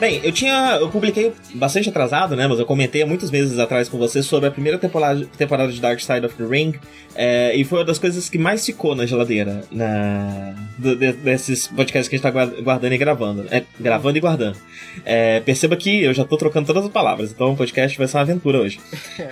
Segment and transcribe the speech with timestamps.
[0.00, 0.78] Bem, eu tinha.
[0.80, 2.46] Eu publiquei bastante atrasado, né?
[2.46, 5.80] Mas eu comentei há muitos meses atrás com você sobre a primeira temporada, temporada de
[5.80, 6.74] Dark Side of the Ring.
[7.20, 11.66] É, e foi uma das coisas que mais ficou na geladeira na, do, de, desses
[11.66, 13.46] podcasts que a gente tá guardando e gravando.
[13.50, 14.56] É, gravando e guardando.
[15.04, 18.16] É, perceba que eu já tô trocando todas as palavras, então o podcast vai ser
[18.16, 18.78] uma aventura hoje.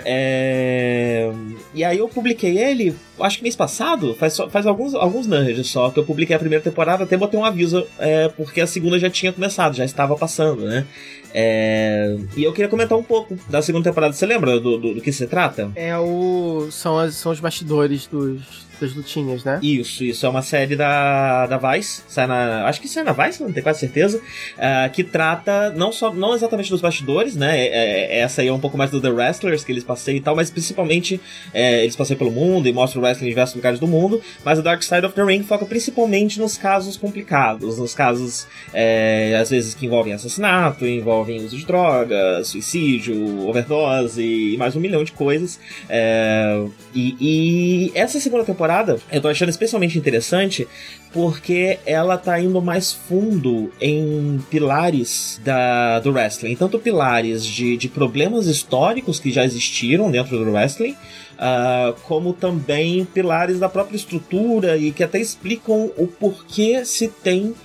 [0.03, 1.31] É,
[1.73, 5.89] e aí eu publiquei ele, acho que mês passado, faz, faz alguns, alguns nudges só,
[5.89, 9.09] que eu publiquei a primeira temporada, até botei um aviso, é, porque a segunda já
[9.09, 10.85] tinha começado, já estava passando, né?
[11.33, 12.17] É...
[12.35, 14.13] E eu queria comentar um pouco da segunda temporada.
[14.13, 15.71] Você lembra do, do, do que se trata?
[15.75, 16.67] É o.
[16.71, 19.59] São, as, são os bastidores dos das lutinhas, né?
[19.61, 20.25] Isso, isso.
[20.25, 22.03] É uma série da, da Vice.
[22.07, 24.17] Sai na, acho que sai na Vice, não tenho quase certeza.
[24.17, 27.59] Uh, que trata não só não exatamente dos bastidores, né?
[27.59, 30.21] É, é, essa aí é um pouco mais do The Wrestlers que eles passeiam e
[30.21, 31.19] tal, mas principalmente
[31.53, 34.21] é, eles passeiam pelo mundo e mostram o wrestling em diversos lugares do mundo.
[34.45, 39.37] Mas o Dark Side of the Ring foca principalmente nos casos complicados, nos casos é,
[39.39, 45.03] às vezes que envolvem assassinato, envolvem uso de drogas, suicídio, overdose e mais um milhão
[45.03, 45.59] de coisas.
[45.89, 46.63] É,
[46.93, 50.67] e, e essa segunda temporada temporada eu tô achando especialmente interessante
[51.11, 56.55] porque ela tá indo mais fundo em pilares da, do wrestling.
[56.55, 63.05] Tanto pilares de, de problemas históricos que já existiram dentro do wrestling, uh, como também
[63.05, 67.55] pilares da própria estrutura e que até explicam o porquê se tem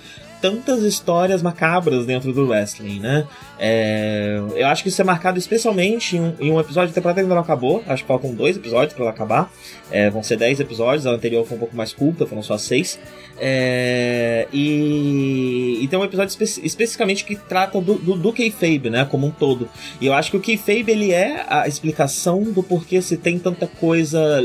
[0.43, 3.25] tantas histórias macabras dentro do wrestling, né?
[3.57, 7.21] É, eu acho que isso é marcado especialmente em um, em um episódio de temporada
[7.21, 7.81] ainda não acabou.
[7.87, 9.49] Acho que faltam dois episódios para ela acabar.
[9.89, 11.07] É, vão ser dez episódios.
[11.07, 12.99] A anterior foi um pouco mais curta, foram só seis.
[13.39, 19.05] É, e, e tem um episódio espe especificamente que trata do, do, do kayfabe, né?
[19.05, 19.69] Como um todo.
[20.01, 23.65] E eu acho que o kayfabe ele é a explicação do porquê se tem tanta
[23.65, 24.41] coisa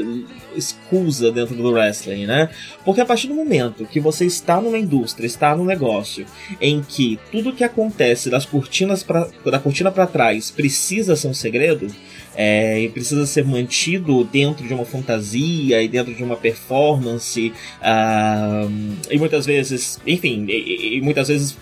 [0.58, 2.48] escusa dentro do wrestling, né?
[2.84, 6.26] Porque a partir do momento que você está numa indústria, está num negócio
[6.60, 11.34] em que tudo que acontece das cortinas pra, da cortina para trás precisa ser um
[11.34, 11.88] segredo,
[12.34, 18.70] é, e precisa ser mantido dentro de uma fantasia e dentro de uma performance, uh,
[19.10, 21.56] e muitas vezes, enfim, e, e muitas vezes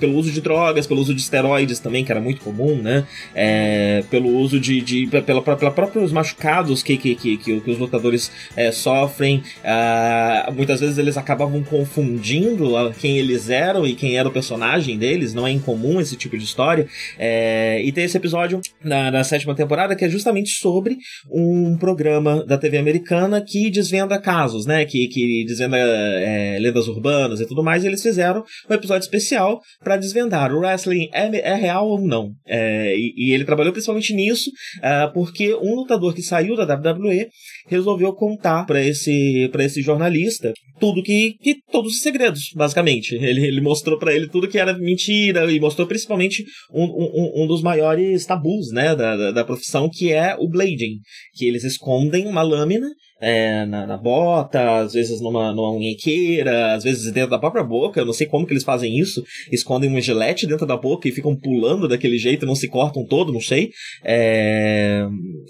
[0.00, 3.06] pelo uso de drogas, pelo uso de esteroides também, que era muito comum, né?
[3.34, 4.80] É, pelo uso de.
[4.80, 9.42] de pela, pela próprios machucados que, que, que, que, os lutadores é, sofrem.
[9.58, 12.68] Uh, muitas vezes eles acabavam confundindo
[13.00, 15.34] quem eles eram e quem era o personagem deles.
[15.34, 16.86] Não é incomum esse tipo de história.
[17.18, 20.96] É, e tem esse episódio na, na sétima temporada que é justamente sobre
[21.30, 24.84] um programa da TV americana que desvenda casos, né?
[24.84, 27.84] Que, que desvenda é, lendas urbanas e tudo mais.
[27.84, 32.30] E eles fizeram um episódio especial para desvendar o wrestling é, é real ou não.
[32.46, 37.28] É, e, e, ele trabalhou principalmente nisso, uh, porque um lutador que saiu da WWE
[37.66, 41.56] resolveu contar para esse, esse jornalista tudo que, que.
[41.70, 43.14] todos os segredos, basicamente.
[43.14, 47.46] Ele, ele mostrou para ele tudo que era mentira e mostrou principalmente um, um, um
[47.46, 50.98] dos maiores tabus né, da, da, da profissão, que é o blading.
[51.34, 52.88] Que eles escondem uma lâmina
[53.20, 58.00] é, na, na, bota, às vezes numa, numa unhequeira, às vezes dentro da própria boca.
[58.00, 59.22] Eu não sei como que eles fazem isso.
[59.50, 63.32] Escondem um gilete dentro da boca e ficam pulando daquele jeito, não se cortam todo,
[63.32, 63.70] não sei.
[64.04, 65.06] É,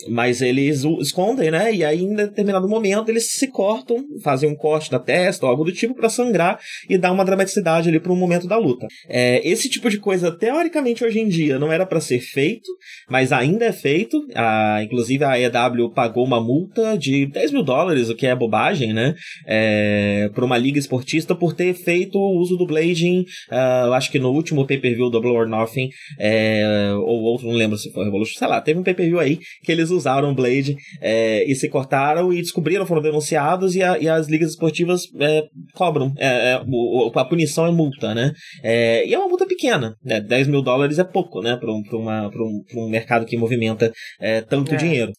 [0.09, 1.75] mas eles escondem, né?
[1.75, 5.65] E aí, em determinado momento, eles se cortam, fazem um corte da testa ou algo
[5.65, 8.87] do tipo para sangrar e dar uma dramaticidade ali para um momento da luta.
[9.09, 12.71] É, esse tipo de coisa, teoricamente, hoje em dia, não era para ser feito,
[13.11, 14.19] mas ainda é feito.
[14.35, 18.35] A, inclusive, a EW pagou uma multa de 10 mil mil dólares, o que é
[18.35, 19.15] bobagem, né?
[19.47, 24.19] É, para uma liga esportista por ter feito o uso do blading, uh, acho que
[24.19, 25.89] no último pay-per-view Double or Nothing,
[26.19, 29.73] é, ou outro, não lembro se foi Revolution, sei lá, teve um pay-per-view aí que
[29.73, 34.09] eles usaram o blade é, e se cortaram e descobriram, foram denunciados e, a, e
[34.09, 35.45] as ligas esportivas é,
[35.75, 36.13] cobram.
[36.19, 38.33] É, é, o, a punição é multa, né?
[38.63, 40.21] É, e é uma multa pequena, né?
[40.21, 41.57] 10 mil dólares é pouco, né?
[41.57, 43.93] Para um, um, um mercado que movimenta
[44.49, 45.13] tanto dinheiro.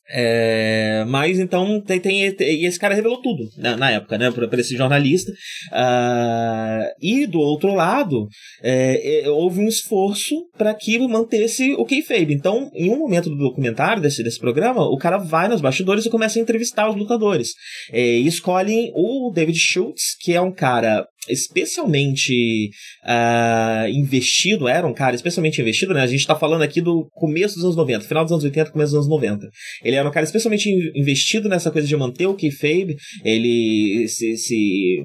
[1.08, 4.76] mas então tem, tem e esse cara revelou tudo na, na época, né, para esse
[4.76, 5.32] jornalista.
[5.72, 8.28] Uh, e do outro lado,
[8.62, 12.34] é, é, houve um esforço para que mantesse o kayfabe.
[12.34, 16.10] Então, em um momento do documentário desse, desse programa, o cara vai nos bastidores e
[16.10, 17.50] começa a entrevistar os lutadores.
[17.92, 22.70] É, e escolhem o David Schultz, que é um cara especialmente
[23.04, 26.02] uh, investido, era um cara especialmente investido, né?
[26.02, 28.94] A gente tá falando aqui do começo dos anos 90, final dos anos 80, começo
[28.94, 29.50] dos anos 90.
[29.84, 35.04] Ele era um cara especialmente investido nessa coisa de manter o kayfabe, ele se, se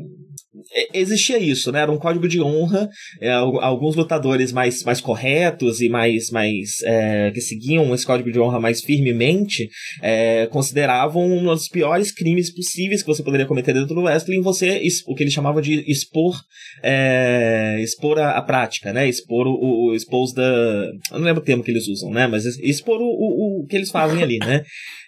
[0.93, 1.81] existia isso, né?
[1.81, 2.88] Era um código de honra.
[3.20, 8.40] É, alguns lutadores mais, mais corretos e mais, mais é, que seguiam esse código de
[8.40, 9.69] honra mais firmemente
[10.02, 14.82] é, consideravam um dos piores crimes possíveis que você poderia cometer dentro do wrestling você
[15.06, 16.34] o que eles chamavam de expor
[16.82, 19.08] é, expor a, a, prática, né?
[19.08, 20.43] Expor o, o da
[21.12, 22.26] eu não lembro o termo que eles usam, né?
[22.26, 24.64] Mas expor o, o, o que eles fazem ali, né?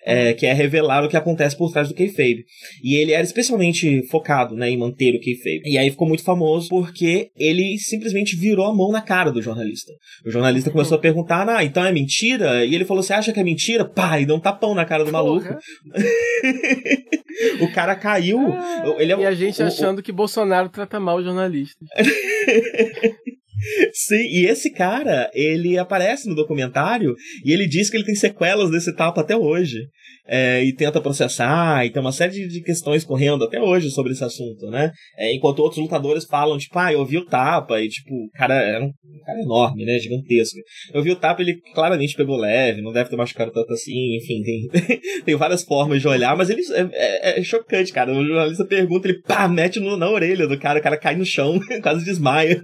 [0.06, 2.44] é, que é revelar o que acontece por trás do kayfabe.
[2.82, 5.45] E ele era especialmente focado né, em manter o kayfabe.
[5.64, 9.92] E aí ficou muito famoso porque ele simplesmente virou a mão na cara do jornalista.
[10.24, 12.64] O jornalista começou a perguntar, ah, então é mentira?
[12.64, 13.84] E ele falou, você acha que é mentira?
[13.84, 15.46] Pá, e deu um tapão na cara do maluco.
[17.60, 18.52] o cara caiu.
[18.52, 21.86] Ah, ele é, e a gente o, achando o, que Bolsonaro trata mal os jornalistas.
[23.92, 27.14] Sim, e esse cara, ele aparece no documentário
[27.44, 29.78] e ele diz que ele tem sequelas desse tapa até hoje
[30.26, 34.24] é, e tenta processar, e tem uma série de questões correndo até hoje sobre esse
[34.24, 34.90] assunto, né?
[35.16, 38.54] É, enquanto outros lutadores falam, tipo, ah, eu vi o tapa, e tipo, o cara
[38.54, 39.98] era um, um, cara enorme, né?
[39.98, 40.58] Gigantesco.
[40.92, 44.42] Eu vi o tapa, ele claramente pegou leve, não deve ter machucado tanto assim, enfim,
[44.42, 48.12] tem, tem várias formas de olhar, mas ele é, é, é, chocante, cara.
[48.12, 51.24] O jornalista pergunta, ele pá, mete no, na orelha do cara, o cara cai no
[51.24, 52.60] chão, quase desmaia.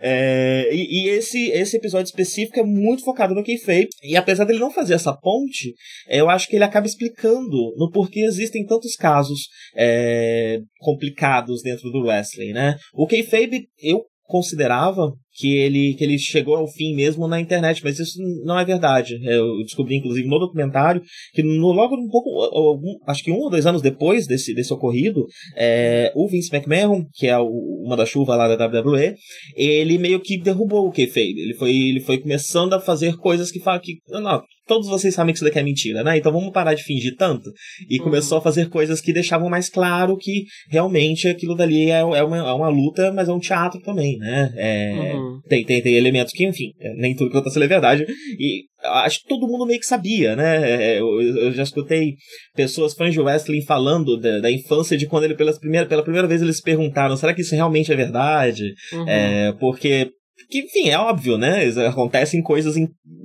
[0.00, 3.88] É, e, e, esse, esse episódio específico é muito focado no kayfabe.
[4.02, 5.74] E apesar dele não fazer essa ponte,
[6.08, 12.02] eu acho que ele acaba explicando no porquê existem tantos casos é, complicados dentro do
[12.02, 12.76] wrestling, né?
[12.92, 17.98] O kayfabe, eu considerava que ele, que ele chegou ao fim mesmo na internet, mas
[17.98, 19.18] isso não é verdade.
[19.24, 21.00] Eu descobri, inclusive, no documentário,
[21.32, 24.72] que no, logo um pouco, algum, acho que um ou dois anos depois desse, desse
[24.72, 25.24] ocorrido,
[25.56, 27.48] é, o Vince McMahon, que é o,
[27.84, 29.14] uma da chuva lá da WWE,
[29.56, 31.40] ele meio que derrubou o kayfabe.
[31.40, 35.38] Ele foi, ele foi começando a fazer coisas que, que não, todos vocês sabem que
[35.38, 36.16] isso daqui é mentira, né?
[36.18, 37.50] Então vamos parar de fingir tanto.
[37.88, 38.04] E uhum.
[38.04, 42.36] começou a fazer coisas que deixavam mais claro que realmente aquilo dali é, é, uma,
[42.36, 44.52] é uma luta, mas é um teatro também, né?
[44.56, 45.40] É, uhum.
[45.48, 48.06] tem, tem, tem elementos que, enfim, é, nem tudo que eu tô falando é verdade.
[48.38, 50.70] E acho que todo mundo meio que sabia, né?
[50.70, 52.14] É, eu, eu já escutei
[52.54, 56.28] pessoas fãs de wrestling falando da, da, infância de quando ele, pelas primeira, pela primeira
[56.28, 58.74] vez, eles perguntaram: será que isso realmente é verdade?
[58.92, 59.08] Uhum.
[59.08, 60.10] É, porque
[60.48, 61.64] que, enfim, é óbvio, né?
[61.86, 62.74] Acontecem coisas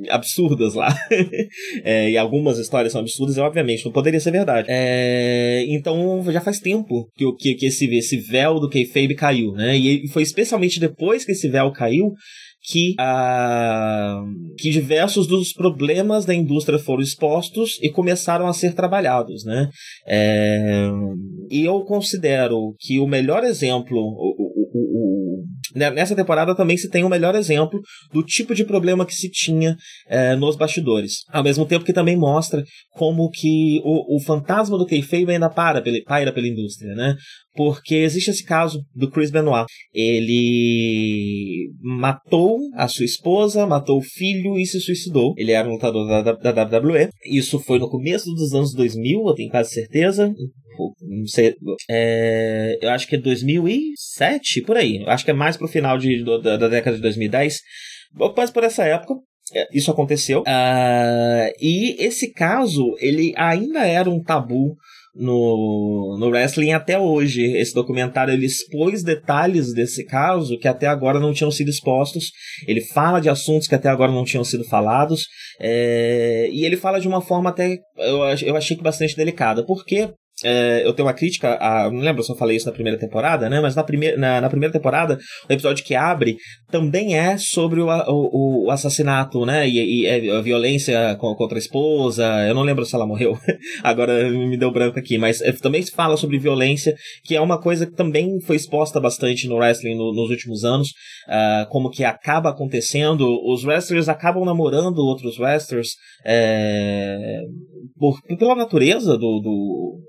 [0.09, 0.95] absurdas lá.
[1.83, 4.67] é, e algumas histórias são absurdas, e obviamente não poderia ser verdade.
[4.69, 9.77] É, então já faz tempo que, que, que esse, esse véu do kayfabe caiu, né?
[9.77, 12.13] E foi especialmente depois que esse véu caiu
[12.63, 19.43] que, uh, que diversos dos problemas da indústria foram expostos e começaram a ser trabalhados,
[19.43, 19.69] né?
[20.07, 20.89] É,
[21.51, 23.99] e eu considero que o melhor exemplo,
[25.75, 27.79] nessa temporada também se tem o um melhor exemplo
[28.11, 29.75] do tipo de problema que se tinha
[30.07, 31.23] é, nos bastidores.
[31.29, 35.83] Ao mesmo tempo que também mostra como que o, o fantasma do kayfabe ainda para,
[36.05, 37.15] paira pela indústria, né?
[37.55, 39.65] porque existe esse caso do Chris Benoit.
[39.93, 45.33] Ele matou a sua esposa, matou o filho e se suicidou.
[45.37, 47.09] Ele era um lutador da, da, da WWE.
[47.25, 50.33] Isso foi no começo dos anos 2000, eu tenho quase certeza.
[51.01, 51.55] Não sei,
[51.89, 55.01] é, eu acho que é 2007, por aí.
[55.01, 57.59] Eu acho que é mais pro final de, da, da década de 2010.
[58.35, 59.15] Mas por essa época,
[59.53, 60.41] é, isso aconteceu.
[60.41, 64.75] Uh, e esse caso, ele ainda era um tabu
[65.15, 67.43] no, no wrestling até hoje.
[67.57, 72.31] Esse documentário ele expôs detalhes desse caso que até agora não tinham sido expostos.
[72.67, 75.27] Ele fala de assuntos que até agora não tinham sido falados.
[75.59, 79.65] É, e ele fala de uma forma até eu, eu achei que bastante delicada.
[79.65, 80.09] Porque
[80.43, 83.49] é, eu tenho uma crítica, a, não lembro se eu falei isso na primeira temporada,
[83.49, 83.61] né?
[83.61, 85.17] Mas na, primeira na, na, primeira temporada,
[85.49, 86.35] o episódio que abre
[86.69, 89.67] também é sobre o, o, o assassinato, né?
[89.67, 92.25] E, e, é, a violência contra a esposa.
[92.47, 93.37] Eu não lembro se ela morreu,
[93.83, 97.59] agora me deu branco aqui, mas é, também se fala sobre violência, que é uma
[97.59, 100.89] coisa que também foi exposta bastante no wrestling no, nos últimos anos,
[101.27, 103.25] uh, como que acaba acontecendo.
[103.45, 105.89] Os wrestlers acabam namorando outros wrestlers
[106.25, 107.41] é,
[107.97, 109.99] por, pela natureza do, do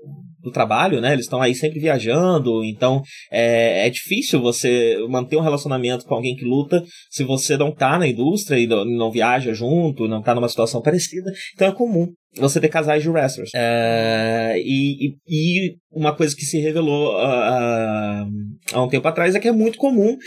[0.45, 1.11] do trabalho, né?
[1.11, 6.35] Eles estão aí sempre viajando, então é, é difícil você manter um relacionamento com alguém
[6.35, 10.47] que luta se você não tá na indústria e não, viaja junto, não tá numa
[10.47, 11.31] situação parecida.
[11.53, 13.49] Então é comum você ter casais de wrestlers.
[13.55, 18.27] É, e, e, e, uma coisa que se revelou uh, uh,
[18.73, 20.17] há um tempo atrás é que é muito comum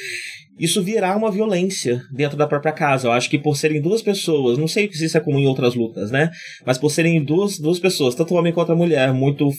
[0.58, 3.08] isso virar uma violência dentro da própria casa.
[3.08, 5.74] Eu acho que por serem duas pessoas, não sei se isso é comum em outras
[5.74, 6.30] lutas, né?
[6.66, 9.50] Mas por serem duas, duas pessoas, tanto homem quanto a mulher, muito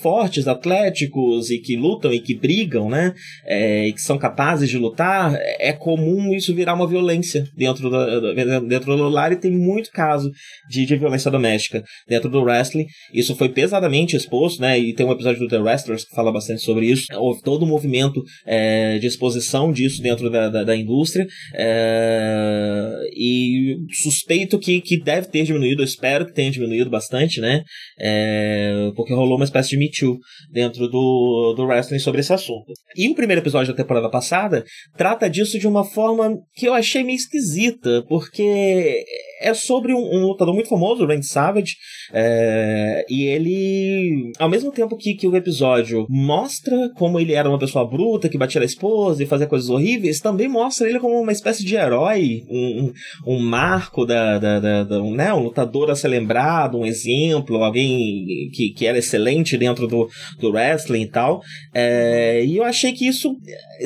[0.00, 3.14] fortes, atléticos e que lutam e que brigam, né?
[3.44, 8.34] É, e que são capazes de lutar, é comum isso virar uma violência dentro do,
[8.66, 10.30] dentro do lar e tem muito caso
[10.68, 12.86] de, de violência doméstica dentro do wrestling.
[13.12, 14.78] Isso foi pesadamente exposto, né?
[14.78, 17.06] E tem um episódio do The Wrestlers que fala bastante sobre isso.
[17.14, 21.26] Houve todo um movimento é, de exposição disso dentro da da, da, indústria.
[21.54, 27.62] É, e suspeito que, que deve ter diminuído, eu espero que tenha diminuído bastante, né?
[27.98, 30.18] É, porque rolou uma espécie de Me Too
[30.50, 32.72] dentro do, do wrestling sobre esse assunto.
[32.96, 34.64] E o primeiro episódio da temporada passada
[34.96, 39.04] trata disso de uma forma que eu achei meio esquisita, porque
[39.40, 41.76] é sobre um, um lutador muito famoso, o Randy Savage,
[42.12, 47.58] é, e ele, ao mesmo tempo que, que o episódio mostra como ele era uma
[47.58, 51.32] pessoa bruta, que batia na esposa e fazia coisas horríveis, também mostra ele como uma
[51.32, 52.92] espécie de herói, um,
[53.26, 56.86] um, um marco da, da, da, da um, né, um lutador a ser lembrado, um
[56.86, 60.08] exemplo, alguém que, que era excelente dentro do,
[60.40, 61.42] do wrestling e tal.
[61.72, 63.36] É, e eu achei que isso,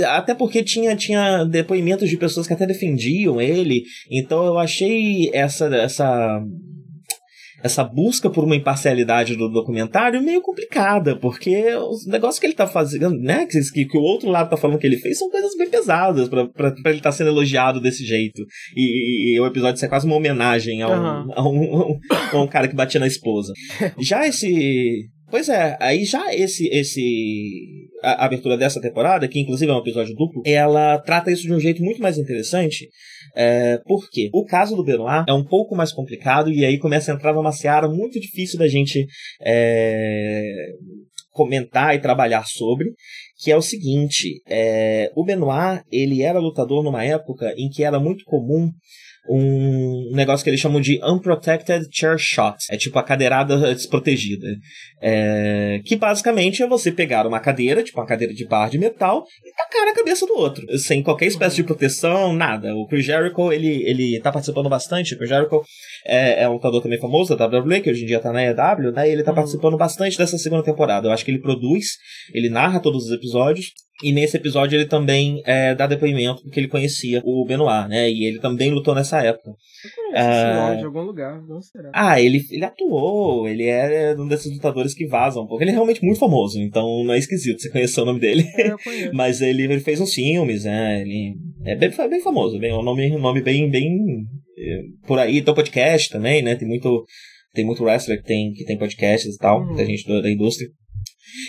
[0.06, 5.66] até porque tinha, tinha depoimentos de pessoas que até defendiam ele, então eu achei essa,
[5.76, 6.42] essa
[7.62, 12.66] essa busca por uma imparcialidade do documentário meio complicada, porque os negócios que ele tá
[12.66, 15.68] fazendo, né, que, que o outro lado tá falando que ele fez, são coisas bem
[15.68, 16.42] pesadas para
[16.86, 18.42] ele estar tá sendo elogiado desse jeito.
[18.76, 21.32] E, e, e, o episódio é quase uma homenagem a um, uhum.
[21.34, 22.00] a, um,
[22.38, 23.52] a um cara que batia na esposa.
[23.98, 29.74] Já esse Pois é, aí já esse esse a abertura dessa temporada, que inclusive é
[29.74, 32.88] um episódio duplo, ela trata isso de um jeito muito mais interessante.
[33.36, 37.14] É, porque o caso do Benoit é um pouco mais complicado e aí começa a
[37.14, 39.06] entrar numa seara muito difícil da gente
[39.42, 40.42] é,
[41.30, 42.86] comentar e trabalhar sobre,
[43.38, 48.00] que é o seguinte: é, o Benoit ele era lutador numa época em que era
[48.00, 48.70] muito comum
[49.28, 52.56] um negócio que eles chamam de Unprotected Chair Shot.
[52.70, 54.46] É tipo a cadeirada desprotegida.
[55.00, 59.24] É, que basicamente é você pegar uma cadeira, tipo uma cadeira de barra de metal,
[59.44, 60.66] e tacar na cabeça do outro.
[60.78, 62.74] Sem qualquer espécie de proteção, nada.
[62.74, 65.14] O Chris Jericho, ele, ele tá participando bastante.
[65.14, 65.62] O Chris Jericho
[66.04, 68.92] é, é um lutador também famoso da WWE, que hoje em dia tá na EW,
[68.92, 69.08] né?
[69.08, 69.36] E ele tá uhum.
[69.36, 71.08] participando bastante dessa segunda temporada.
[71.08, 71.86] Eu acho que ele produz,
[72.32, 73.72] ele narra todos os episódios.
[74.02, 78.08] E nesse episódio ele também é, dá depoimento porque ele conhecia o Benoit, né?
[78.08, 79.50] E ele também lutou nessa época.
[80.14, 81.90] Ah, de algum lugar, não será?
[81.92, 86.04] Ah, ele, ele atuou, ele é um desses lutadores que vazam, porque ele é realmente
[86.04, 88.44] muito famoso, então não é esquisito você conhecer o nome dele.
[88.56, 89.10] É.
[89.12, 91.02] Mas ele, ele fez uns filmes, né?
[91.02, 93.98] Ele É bem, bem famoso, bem, um nome, nome bem, bem
[94.56, 95.42] é, por aí.
[95.42, 96.54] Tem podcast também, né?
[96.54, 97.04] Tem muito,
[97.52, 99.74] tem muito wrestler que tem, que tem podcasts e tal, uhum.
[99.74, 100.68] da gente da, da indústria.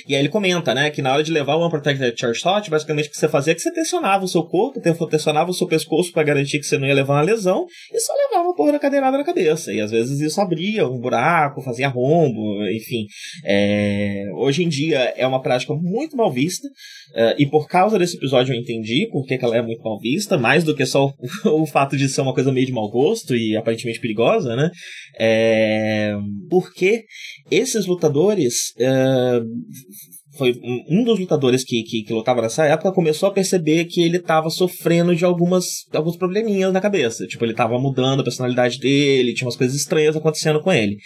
[0.07, 3.07] E aí ele comenta, né, que na hora de levar o Unprotected Charge Shot, basicamente
[3.07, 6.11] o que você fazia é que você tensionava o seu corpo, tensionava o seu pescoço
[6.11, 8.79] para garantir que você não ia levar uma lesão, e só levava uma porra da
[8.79, 9.73] cadeirada na cabeça.
[9.73, 13.05] E às vezes isso abria um buraco, fazia rombo, enfim.
[13.45, 14.25] É...
[14.35, 18.53] Hoje em dia é uma prática muito mal vista, uh, e por causa desse episódio
[18.53, 21.13] eu entendi por que, que ela é muito mal vista, mais do que só
[21.45, 24.69] o, fato de ser uma coisa meio de mau gosto e aparentemente perigosa, né?
[25.19, 26.13] É...
[26.49, 27.05] Porque
[27.51, 28.73] esses lutadores.
[28.77, 29.68] Uh
[30.37, 30.53] foi
[30.89, 34.49] um dos lutadores que, que, que, lutava nessa época começou a perceber que ele estava
[34.49, 37.25] sofrendo de algumas alguns probleminhas na cabeça.
[37.27, 40.97] Tipo, ele estava mudando a personalidade dele, tinha umas coisas estranhas acontecendo com ele.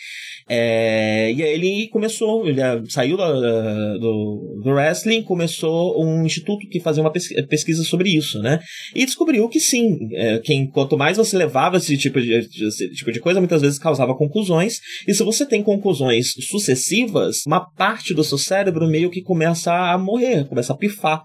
[0.47, 6.67] É, e aí ele começou, ele ah, saiu do, do, do, wrestling, começou um instituto
[6.67, 8.59] que fazia uma pesquisa sobre isso, né?
[8.93, 13.11] E descobriu que sim, é, quem, quanto mais você levava esse tipo de, esse tipo
[13.11, 14.79] de coisa, muitas vezes causava conclusões.
[15.07, 19.97] E se você tem conclusões sucessivas, uma parte do seu cérebro meio que começa a
[19.97, 21.23] morrer, começa a pifar.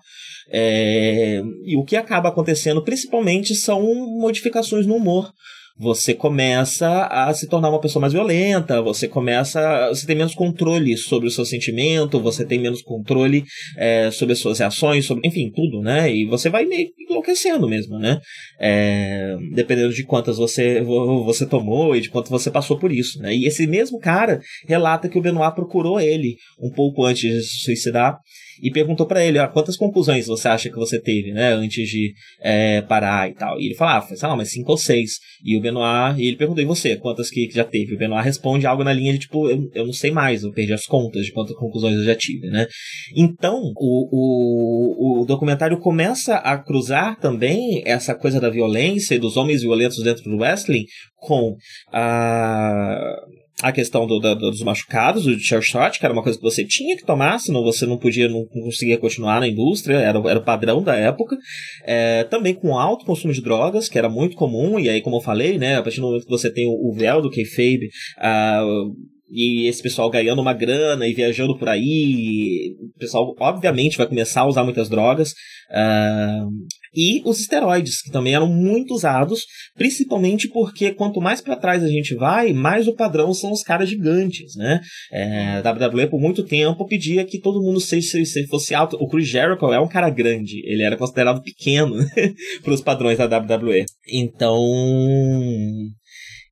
[0.50, 3.82] É, e o que acaba acontecendo principalmente são
[4.18, 5.30] modificações no humor
[5.78, 9.88] você começa a se tornar uma pessoa mais violenta, você começa.
[9.88, 13.44] Você tem menos controle sobre o seu sentimento, você tem menos controle
[13.76, 16.12] é, sobre as suas reações, sobre, enfim, tudo, né?
[16.12, 18.20] E você vai meio enlouquecendo mesmo, né?
[18.60, 20.82] É, dependendo de quantas você,
[21.24, 23.34] você tomou e de quanto você passou por isso, né?
[23.34, 27.64] E esse mesmo cara relata que o Benoit procurou ele um pouco antes de se
[27.64, 28.18] suicidar
[28.62, 32.12] e perguntou para ele, ah, quantas conclusões você acha que você teve, né, antes de
[32.40, 33.60] é, parar e tal.
[33.60, 35.18] E ele falava, ah, sei lá, mas cinco ou seis.
[35.44, 37.94] E o Benoit, e ele perguntou, e você, quantas que, que já teve?
[37.94, 40.72] O Benoit responde algo na linha de, tipo, eu, eu não sei mais, eu perdi
[40.72, 42.66] as contas de quantas conclusões eu já tive, né.
[43.14, 49.36] Então, o, o, o documentário começa a cruzar também essa coisa da violência e dos
[49.36, 50.84] homens violentos dentro do wrestling
[51.16, 51.56] com
[51.92, 53.16] a
[53.62, 56.64] a questão do, do, dos machucados, do chair shot, que era uma coisa que você
[56.64, 60.44] tinha que tomar, senão você não podia, não conseguia continuar na indústria, era, era o
[60.44, 61.36] padrão da época.
[61.84, 65.20] É, também com alto consumo de drogas, que era muito comum, e aí, como eu
[65.20, 68.94] falei, né, a partir do momento que você tem o, o véu do kayfabe, uh,
[69.30, 74.42] e esse pessoal ganhando uma grana e viajando por aí, o pessoal obviamente vai começar
[74.42, 75.32] a usar muitas drogas.
[75.70, 76.50] Uh,
[76.94, 79.44] e os esteroides, que também eram muito usados,
[79.76, 83.88] principalmente porque quanto mais para trás a gente vai, mais o padrão são os caras
[83.88, 84.80] gigantes, né?
[85.12, 88.96] É, WWE por muito tempo pedia que todo mundo se, se, se fosse alto.
[88.98, 91.96] O Chris Jericho é um cara grande, ele era considerado pequeno
[92.64, 93.84] para os padrões da WWE.
[94.10, 94.58] Então,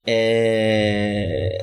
[0.07, 1.57] é,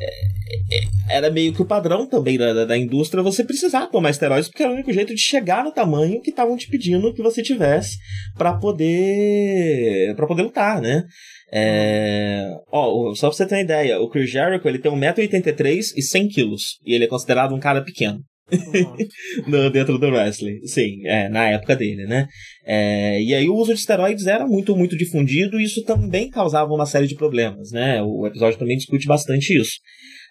[1.10, 4.72] era meio que o padrão também da, da indústria você precisar tomar esteroides, porque era
[4.72, 7.98] o único jeito de chegar no tamanho que estavam te pedindo que você tivesse
[8.38, 11.04] para poder para poder lutar, né?
[11.52, 12.50] É...
[12.72, 16.56] Ó, só pra você ter uma ideia, o Chris Jericho ele tem 1,83m e 100kg,
[16.86, 18.20] e ele é considerado um cara pequeno.
[19.48, 20.66] no, dentro do wrestling.
[20.66, 22.28] Sim, é, na época dele, né?
[22.66, 26.74] É, e aí o uso de esteroides era muito, muito difundido e isso também causava
[26.74, 28.02] uma série de problemas, né?
[28.02, 29.78] O episódio também discute bastante isso.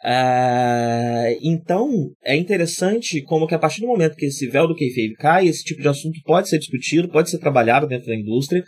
[0.04, 5.14] Uh, então, é interessante como que a partir do momento que esse véu do kayfabe
[5.14, 8.64] cai, esse tipo de assunto pode ser discutido, pode ser trabalhado dentro da indústria.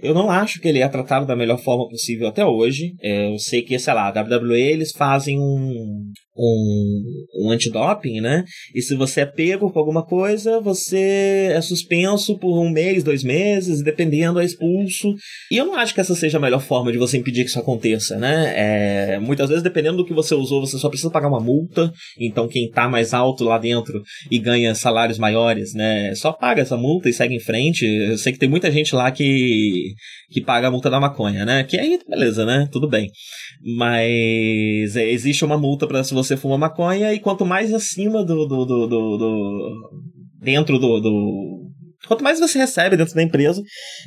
[0.00, 2.94] Eu não acho que ele é tratado da melhor forma possível até hoje.
[3.00, 8.44] É, eu sei que, sei lá, a WWE eles fazem um, um, um antidoping, né?
[8.74, 13.22] E se você é pego com alguma coisa, você é suspenso por um mês, dois
[13.22, 15.14] meses, dependendo, é expulso.
[15.50, 17.58] E eu não acho que essa seja a melhor forma de você impedir que isso
[17.58, 18.52] aconteça, né?
[18.56, 21.92] É, muitas vezes, dependendo do que você usou, você só precisa pagar uma multa.
[22.18, 26.14] Então, quem tá mais alto lá dentro e ganha salários maiores, né?
[26.14, 27.84] Só paga essa multa e segue em frente.
[27.86, 29.94] Eu sei que tem muita gente lá que,
[30.30, 31.64] que paga a multa da maconha, né?
[31.64, 32.68] Que aí, beleza, né?
[32.70, 33.10] Tudo bem.
[33.76, 38.46] Mas é, existe uma multa para se você fuma maconha, e quanto mais acima do.
[38.46, 39.90] do, do, do, do
[40.40, 41.66] dentro do, do
[42.06, 43.62] Quanto mais você recebe dentro da empresa,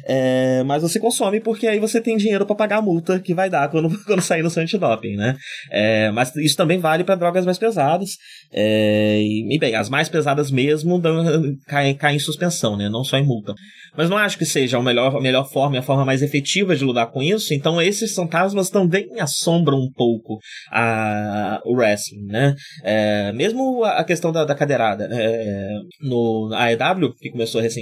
[0.06, 3.50] é, mais você consome, porque aí você tem dinheiro para pagar a multa que vai
[3.50, 5.36] dar quando, quando sair no seu antidoping, né?
[5.72, 8.12] É, mas isso também vale para drogas mais pesadas.
[8.52, 11.24] É, e, bem, as mais pesadas mesmo dão,
[11.68, 12.90] caem, caem em suspensão, né?
[12.90, 13.54] Não só em multa.
[13.98, 16.76] Mas não acho que seja a melhor, a melhor forma e a forma mais efetiva
[16.76, 17.54] de lidar com isso.
[17.54, 20.40] Então esses fantasmas também assombram um pouco
[20.72, 22.56] a, o wrestling, né?
[22.84, 25.08] É, mesmo a questão da, da cadeirada.
[25.08, 25.18] Né?
[25.20, 25.70] É,
[26.02, 27.79] no AEW, que começou recentemente,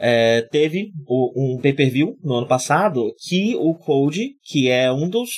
[0.00, 5.30] é, teve o, um pay-per-view no ano passado que o Code, que é um dos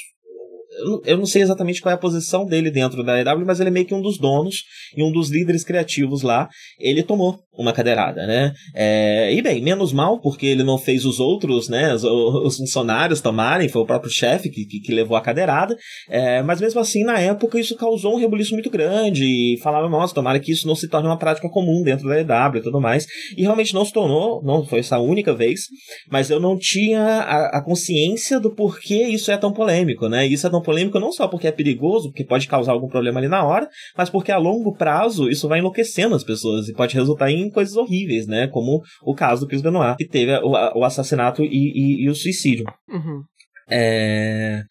[1.04, 3.72] eu não sei exatamente qual é a posição dele dentro da EW, mas ele é
[3.72, 6.48] meio que um dos donos e um dos líderes criativos lá.
[6.78, 8.52] Ele tomou uma cadeirada, né?
[8.74, 11.94] É, e bem, menos mal, porque ele não fez os outros, né?
[11.94, 15.76] Os, os funcionários tomarem, foi o próprio chefe que, que, que, levou a cadeirada.
[16.08, 19.24] É, mas mesmo assim, na época, isso causou um rebuliço muito grande.
[19.24, 22.58] E falaram, nossa, tomara que isso não se torne uma prática comum dentro da EW
[22.58, 23.06] e tudo mais.
[23.36, 25.62] E realmente não se tornou, não foi essa única vez,
[26.10, 30.26] mas eu não tinha a, a consciência do porquê isso é tão polêmico, né?
[30.26, 33.20] E isso é tão polêmico não só porque é perigoso, porque pode causar algum problema
[33.20, 36.94] ali na hora, mas porque a longo prazo isso vai enlouquecendo as pessoas e pode
[36.94, 38.46] resultar em coisas horríveis, né?
[38.48, 42.14] Como o caso do Chris Benoit, que teve o, o assassinato e, e, e o
[42.14, 42.64] suicídio.
[42.88, 43.22] Uhum.
[43.68, 44.62] É...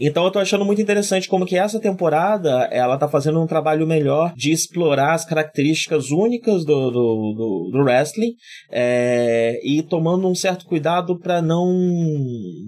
[0.00, 3.86] Então eu tô achando muito interessante como que essa temporada ela tá fazendo um trabalho
[3.86, 8.32] melhor de explorar as características únicas do, do, do, do wrestling
[8.70, 9.60] é...
[9.64, 11.72] e tomando um certo cuidado para não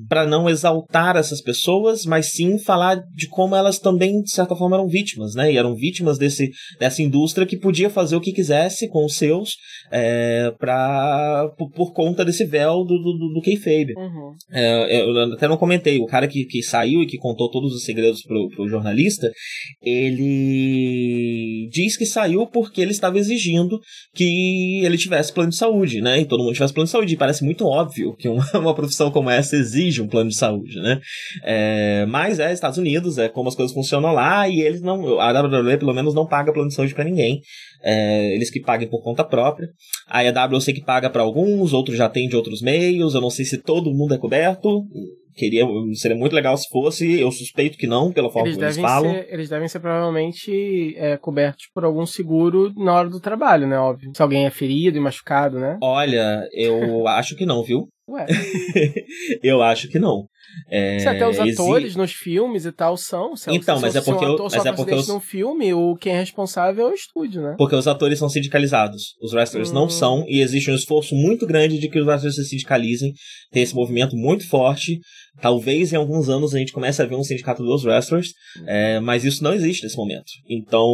[0.09, 4.77] para não exaltar essas pessoas, mas sim falar de como elas também de certa forma
[4.77, 5.53] eram vítimas, né?
[5.53, 9.57] E eram vítimas desse dessa indústria que podia fazer o que quisesse com os seus
[9.91, 10.51] é...
[10.59, 13.95] para por, por, conta desse véu do, do, do kayfabe.
[13.97, 14.35] Uhum.
[14.53, 17.85] É, eu até não comentei, o cara que, que saiu e que contou todos os
[17.85, 19.31] segredos pro, pro jornalista,
[19.83, 23.79] ele diz que saiu porque ele estava exigindo
[24.15, 26.21] que ele tivesse plano de saúde, né?
[26.21, 27.15] E todo mundo tivesse plano de saúde.
[27.15, 30.81] E parece muito óbvio que uma, uma profissão como essa exige um plano de saúde,
[30.81, 31.01] né?
[31.45, 35.21] É, mas é Estados Unidos, é como as coisas funcionam lá, e eles não.
[35.21, 37.41] A WWE pelo menos não paga plano de saúde para ninguém.
[37.83, 39.69] É, eles que paguem por conta própria.
[40.09, 43.21] A EW eu sei que paga para alguns, outros já tem de outros meios, eu
[43.21, 44.85] não sei se todo mundo é coberto.
[45.35, 48.77] Queria, seria muito legal se fosse, eu suspeito que não, pela forma eles como eles
[48.77, 49.13] falam.
[49.13, 53.79] Ser, eles devem ser provavelmente é, cobertos por algum seguro na hora do trabalho, né?
[53.79, 54.13] Óbvio.
[54.15, 55.79] Se alguém é ferido e machucado, né?
[55.83, 57.89] Olha, eu acho que não, viu?
[58.09, 58.27] Ué.
[59.43, 60.29] eu acho que não.
[60.71, 61.99] É, se até os atores exi...
[61.99, 63.35] nos filmes e tal são.
[63.35, 65.09] Se, então, se, mas, se, é porque um eu, mas é porque os...
[65.09, 67.55] num filme, o quem é responsável é o estúdio, né?
[67.57, 69.15] Porque os atores são sindicalizados.
[69.23, 69.75] Os wrestlers hum.
[69.75, 73.13] não são, e existe um esforço muito grande de que os wrestlers se sindicalizem.
[73.51, 75.01] Tem esse movimento muito forte.
[75.41, 78.33] Talvez em alguns anos a gente comece a ver um sindicato dos wrestlers,
[78.67, 80.31] é, mas isso não existe nesse momento.
[80.49, 80.87] Então,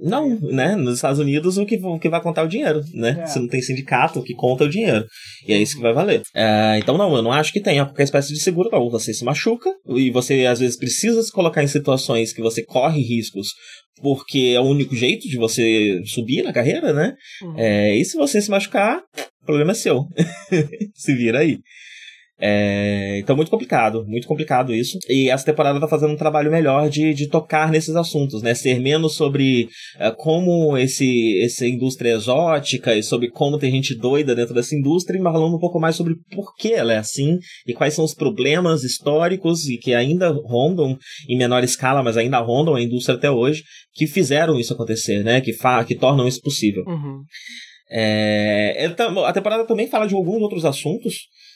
[0.00, 0.76] não, né?
[0.76, 3.18] Nos Estados Unidos o que, o que vai contar é o dinheiro, né?
[3.20, 3.26] É.
[3.26, 5.04] Se não tem sindicato, o que conta é o dinheiro.
[5.46, 6.22] E é isso que vai valer.
[6.34, 8.88] É, então, não, eu não acho que tenha qualquer espécie de seguro, não.
[8.90, 13.02] Você se machuca e você às vezes precisa se colocar em situações que você corre
[13.02, 13.48] riscos
[14.02, 17.14] porque é o único jeito de você subir na carreira, né?
[17.42, 17.58] Uhum.
[17.58, 18.98] É, e se você se machucar,
[19.42, 20.04] o problema é seu.
[20.94, 21.58] se vira aí.
[22.40, 24.98] É, então, muito complicado, muito complicado isso.
[25.08, 28.54] E essa temporada tá fazendo um trabalho melhor de, de tocar nesses assuntos, né?
[28.54, 29.68] Ser menos sobre
[29.98, 34.74] é, como esse, essa indústria é exótica e sobre como tem gente doida dentro dessa
[34.74, 38.04] indústria, mas falando um pouco mais sobre por que ela é assim e quais são
[38.04, 43.16] os problemas históricos e que ainda rondam em menor escala, mas ainda rondam a indústria
[43.16, 43.62] até hoje,
[43.94, 45.40] que fizeram isso acontecer, né?
[45.40, 46.82] Que, fa que tornam isso possível.
[46.84, 47.22] Uhum.
[47.90, 48.92] É,
[49.24, 51.14] a temporada também fala de alguns outros assuntos.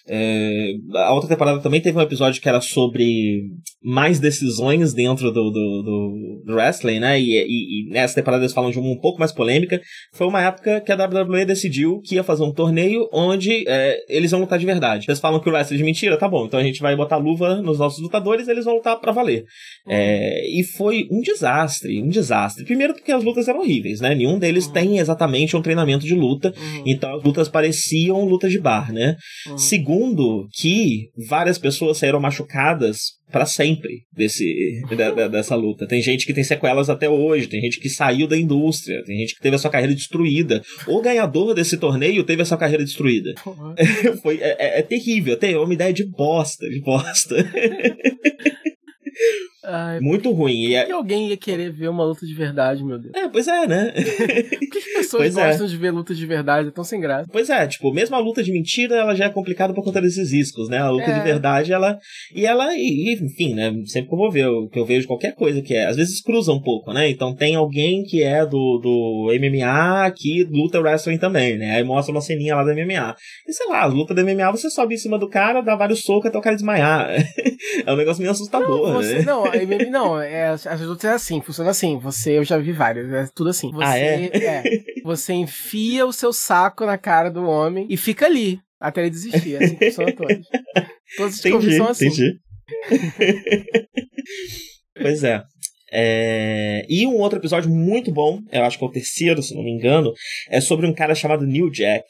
[0.08, 3.42] É, a outra temporada também teve um episódio que era sobre
[3.82, 7.20] mais decisões dentro do, do, do, wrestling, né?
[7.20, 9.80] E, e, e, nessa temporada eles falam de uma um pouco mais polêmica.
[10.14, 14.30] Foi uma época que a WWE decidiu que ia fazer um torneio onde é, eles
[14.30, 15.06] vão lutar de verdade.
[15.08, 17.18] Eles falam que o wrestling é de mentira, tá bom, então a gente vai botar
[17.18, 19.44] luva nos nossos lutadores e eles vão lutar pra valer.
[19.86, 19.92] Uhum.
[19.92, 22.64] É, e foi um desastre, um desastre.
[22.64, 24.14] Primeiro porque as lutas eram horríveis, né?
[24.14, 24.72] Nenhum deles uhum.
[24.72, 26.82] tem exatamente um treinamento de luta, uhum.
[26.86, 29.16] então as lutas pareciam lutas de bar, né?
[29.46, 29.58] Uhum.
[29.58, 35.88] Segundo, Segundo, que várias pessoas saíram machucadas para sempre desse, da, dessa luta.
[35.88, 39.34] Tem gente que tem sequelas até hoje, tem gente que saiu da indústria, tem gente
[39.34, 40.62] que teve a sua carreira destruída.
[40.86, 43.34] O ganhador desse torneio teve a sua carreira destruída.
[43.44, 43.74] Uhum.
[44.22, 47.34] Foi, é, é, é terrível, tem uma ideia de bosta, de bosta.
[49.64, 50.54] Ai, muito ruim.
[50.54, 50.92] Por que, é...
[50.92, 53.12] alguém ia querer ver uma luta de verdade, meu Deus?
[53.14, 53.92] É, pois é, né?
[54.58, 55.46] Por que, as pessoas pois é.
[55.48, 55.68] gostam é.
[55.68, 56.68] de ver lutas de verdade?
[56.68, 57.28] É tão sem graça.
[57.30, 60.32] Pois é, tipo, mesmo a luta de mentira, ela já é complicada por conta desses
[60.32, 60.78] riscos, né?
[60.78, 61.18] A luta é.
[61.18, 61.98] de verdade, ela.
[62.34, 63.72] E ela, e, enfim, né?
[63.86, 65.86] Sempre que eu vou ver, que eu vejo qualquer coisa que é.
[65.86, 67.10] Às vezes cruza um pouco, né?
[67.10, 71.76] Então tem alguém que é do, do MMA que luta wrestling também, né?
[71.76, 73.16] Aí mostra uma ceninha lá do MMA.
[73.46, 76.02] E sei lá, a luta do MMA, você sobe em cima do cara, dá vários
[76.04, 77.10] socos até o cara desmaiar.
[77.84, 79.24] é um negócio meio assustador, não, você, né?
[79.24, 79.48] Não,
[79.90, 81.98] não, é, as lutas é assim, funciona assim.
[81.98, 83.70] Você, eu já vi várias, é tudo assim.
[83.70, 84.24] Você, ah, é?
[84.26, 84.62] é?
[85.04, 89.56] Você enfia o seu saco na cara do homem e fica ali até ele desistir.
[89.56, 90.46] É assim que funciona todos.
[91.16, 92.06] Todos os entendi, são assim.
[92.06, 92.40] Entendi.
[95.00, 95.42] pois é.
[95.90, 96.84] É...
[96.88, 99.70] E um outro episódio muito bom, eu acho que é o terceiro, se não me
[99.70, 100.12] engano,
[100.50, 102.04] é sobre um cara chamado New Jack.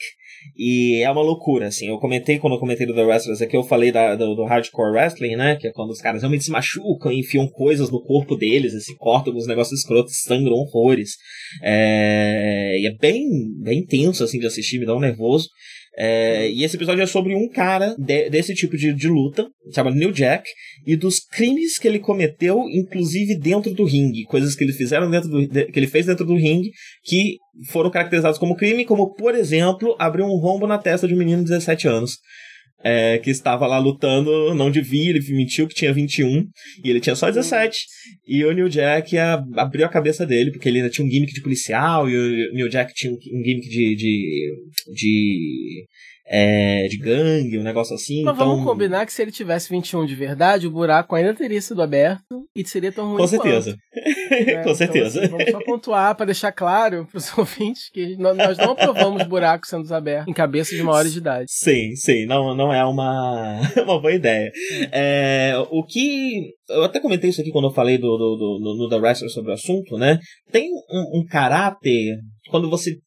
[0.57, 1.89] E é uma loucura, assim.
[1.89, 4.93] Eu comentei, quando eu comentei do The Wrestlers aqui, eu falei da, do, do, Hardcore
[4.93, 5.57] Wrestling, né?
[5.57, 9.33] Que é quando os caras realmente se machucam, enfiam coisas no corpo deles, se cortam
[9.33, 11.13] alguns negócios escrotos, sangram horrores.
[11.63, 13.25] É, e é bem,
[13.63, 15.49] bem tenso, assim, de assistir, me dá um nervoso.
[16.01, 19.91] É, e esse episódio é sobre um cara de, desse tipo de, de luta, chama
[19.91, 20.49] New Jack,
[20.87, 25.29] e dos crimes que ele cometeu, inclusive dentro do ringue, coisas que ele fizeram dentro
[25.29, 26.71] do, de, que ele fez dentro do ringue,
[27.05, 31.19] que foram caracterizados como crime, como por exemplo abrir um rombo na testa de um
[31.19, 32.19] menino de 17 anos
[32.83, 36.47] é, que estava lá lutando, não devia, ele mentiu que tinha 21
[36.85, 37.77] e ele tinha só 17.
[38.27, 41.33] E o New Jack a, abriu a cabeça dele, porque ele ainda tinha um gimmick
[41.33, 44.55] de policial e o New Jack tinha um, gimmick de, de,
[44.95, 45.87] de
[46.31, 48.23] é, de gangue, um negócio assim.
[48.23, 48.49] Mas então...
[48.49, 52.47] vamos combinar que se ele tivesse 21 de verdade, o buraco ainda teria sido aberto
[52.55, 53.71] e seria tão ruim Com certeza.
[53.71, 54.63] Né?
[54.65, 55.25] Com certeza.
[55.25, 59.23] Então, assim, vamos só pontuar para deixar claro para os ouvintes que nós não aprovamos
[59.25, 61.47] buracos sendo abertos em cabeças de maiores de idade.
[61.49, 64.51] Sim, sim, não, não é uma, uma boa ideia.
[64.93, 66.53] É, o que.
[66.69, 69.51] Eu até comentei isso aqui quando eu falei do, do, do, no The Wrestler sobre
[69.51, 70.19] o assunto, né?
[70.51, 72.19] Tem um, um caráter.
[72.51, 72.99] Quando você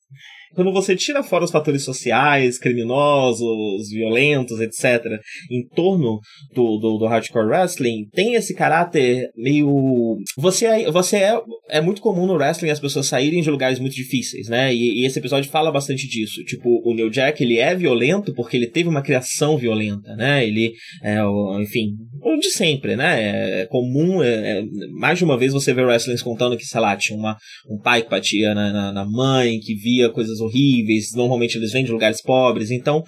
[0.53, 6.19] quando você tira fora os fatores sociais, criminosos, violentos, etc., em torno
[6.53, 10.17] do, do, do hardcore wrestling, tem esse caráter meio.
[10.37, 13.95] Você, é, você é, é muito comum no wrestling as pessoas saírem de lugares muito
[13.95, 14.73] difíceis, né?
[14.73, 16.43] E, e esse episódio fala bastante disso.
[16.45, 20.45] Tipo, o New Jack, ele é violento porque ele teve uma criação violenta, né?
[20.45, 21.17] Ele, é,
[21.61, 23.61] enfim, o de sempre, né?
[23.61, 26.95] É comum, é, é, mais de uma vez você vê wrestlings contando que, sei lá,
[26.95, 27.37] tinha uma,
[27.69, 31.83] um pai que batia na, na, na mãe, que via coisas horríveis, normalmente eles vêm
[31.83, 33.03] de lugares pobres, então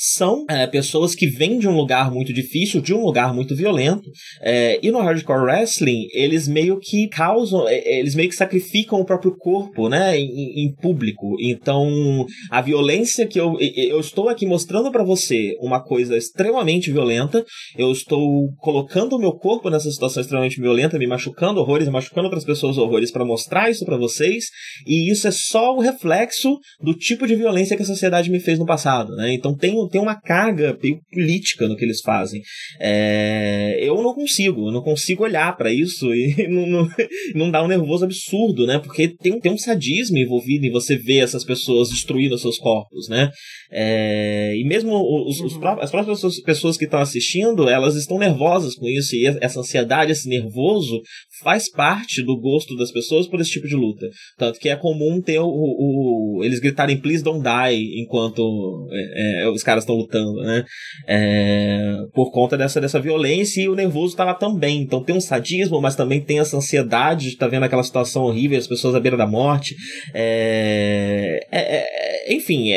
[0.00, 4.08] são é, pessoas que vêm de um lugar muito difícil, de um lugar muito violento,
[4.40, 9.04] é, e no hardcore wrestling eles meio que causam, é, eles meio que sacrificam o
[9.04, 11.34] próprio corpo, né, em, em público.
[11.40, 17.44] Então a violência que eu, eu estou aqui mostrando para você uma coisa extremamente violenta,
[17.76, 22.44] eu estou colocando o meu corpo nessa situação extremamente violenta, me machucando horrores, machucando outras
[22.44, 24.44] pessoas horrores para mostrar isso para vocês,
[24.86, 28.60] e isso é só o reflexo do tipo de violência que a sociedade me fez
[28.60, 29.32] no passado, né?
[29.32, 30.76] Então tem tem uma carga
[31.10, 32.40] política no que eles fazem.
[32.80, 36.88] É, eu não consigo, eu não consigo olhar para isso e não, não,
[37.34, 38.78] não dá um nervoso absurdo, né?
[38.78, 43.30] Porque tem, tem um sadismo envolvido em você ver essas pessoas destruindo seus corpos, né?
[43.70, 44.92] É, e mesmo
[45.26, 45.80] os, os, uhum.
[45.80, 50.28] as próprias pessoas que estão assistindo, elas estão nervosas com isso, e essa ansiedade, esse
[50.28, 51.00] nervoso,
[51.42, 54.08] faz parte do gosto das pessoas por esse tipo de luta.
[54.36, 59.42] Tanto que é comum ter o, o, o eles gritarem please don't die enquanto é,
[59.42, 60.64] é, os caras estão lutando, né?
[61.06, 64.82] É, por conta dessa, dessa violência e o nervoso tá lá também.
[64.82, 68.24] Então tem um sadismo, mas também tem essa ansiedade de estar tá vendo aquela situação
[68.24, 69.74] horrível, as pessoas à beira da morte.
[70.14, 72.70] É, é, é enfim,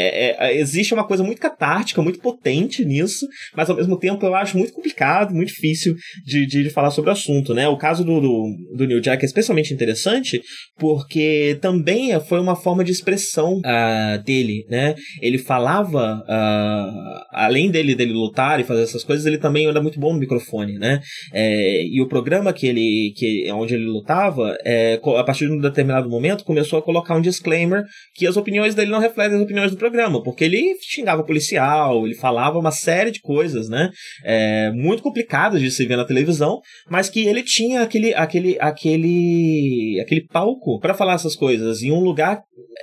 [0.54, 4.72] existe uma coisa muito catártica, muito potente nisso, mas ao mesmo tempo eu acho muito
[4.72, 5.94] complicado, muito difícil
[6.26, 7.68] de, de, de falar sobre o assunto, né?
[7.68, 10.42] O caso do, do do, New Jack é especialmente interessante
[10.78, 14.96] porque também foi uma forma de expressão uh, dele, né?
[15.22, 20.00] Ele falava, uh, além dele, dele lutar e fazer essas coisas, ele também era muito
[20.00, 21.00] bom no microfone, né?
[21.34, 25.60] É, e o programa que ele, que, onde ele lutava, é, a partir de um
[25.60, 27.84] determinado momento, começou a colocar um disclaimer
[28.16, 32.16] que as opiniões dele não refletem as opiniões do programa, porque ele xingava policial, ele
[32.16, 33.90] falava uma série de coisas, né?
[34.26, 36.60] É, muito complicadas de se ver na televisão,
[36.90, 41.92] mas que ele tinha aquele, aquele aquele aquele aquele palco para falar essas coisas em
[41.92, 42.42] um lugar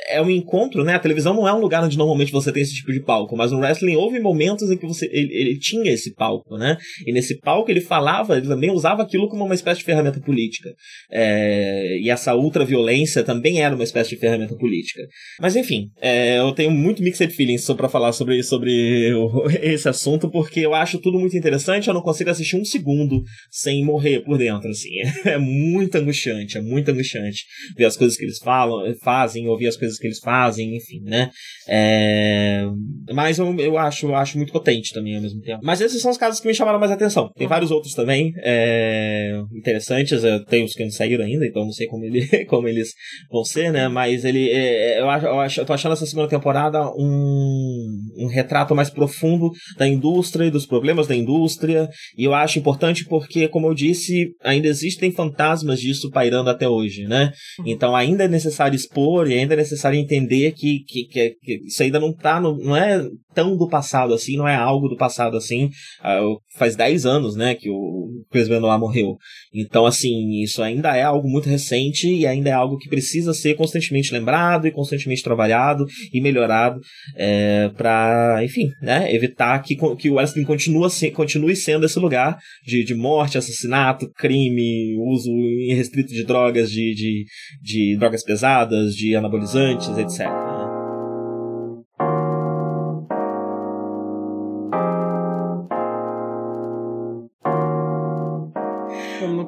[0.08, 0.94] é um encontro, né?
[0.94, 3.50] A televisão não é um lugar onde normalmente você tem esse tipo de palco, mas
[3.50, 6.76] no wrestling houve momentos em que você ele, ele tinha esse palco, né?
[7.06, 10.70] E nesse palco ele falava, ele também usava aquilo como uma espécie de ferramenta política.
[11.10, 15.02] É, e essa ultraviolência também era uma espécie de ferramenta política.
[15.40, 19.12] Mas enfim, é, eu tenho muito mixed feelings para falar sobre, sobre
[19.62, 23.84] esse assunto, porque eu acho tudo muito interessante, eu não consigo assistir um segundo sem
[23.84, 24.88] morrer por dentro, assim.
[25.28, 27.44] É muito angustiante, é muito angustiante
[27.76, 31.30] ver as coisas que eles falam, fazem, ouvir as coisas que eles fazem, enfim, né?
[31.68, 32.64] É...
[33.12, 35.60] Mas eu, eu acho, eu acho muito potente também ao mesmo tempo.
[35.62, 37.30] Mas esses são os casos que me chamaram mais atenção.
[37.36, 39.40] Tem vários outros também é...
[39.54, 42.92] interessantes, tem os que não saíram ainda, então não sei como, ele, como eles
[43.30, 43.88] vão ser, né?
[43.88, 48.26] Mas ele, é, eu, acho, eu, acho, eu tô achando essa segunda temporada um, um
[48.26, 53.48] retrato mais profundo da indústria e dos problemas da indústria, e eu acho importante porque,
[53.48, 55.37] como eu disse, ainda existem fantasmas
[55.76, 57.32] disso pairando até hoje, né?
[57.64, 61.82] Então ainda é necessário expor e ainda é necessário entender que, que, que, que isso
[61.82, 63.02] ainda não tá no, não é
[63.34, 65.66] tão do passado assim, não é algo do passado assim.
[66.00, 69.16] Uh, faz 10 anos, né, que o Chris Benoit morreu.
[69.54, 73.54] Então, assim, isso ainda é algo muito recente e ainda é algo que precisa ser
[73.54, 76.80] constantemente lembrado e constantemente trabalhado e melhorado,
[77.16, 82.84] é, para enfim, né, evitar que, que o wrestling continue, continue sendo esse lugar de,
[82.84, 87.26] de morte, assassinato, crime, uso irrestrito de drogas, de, de,
[87.62, 90.26] de drogas pesadas, de anabolizantes, etc.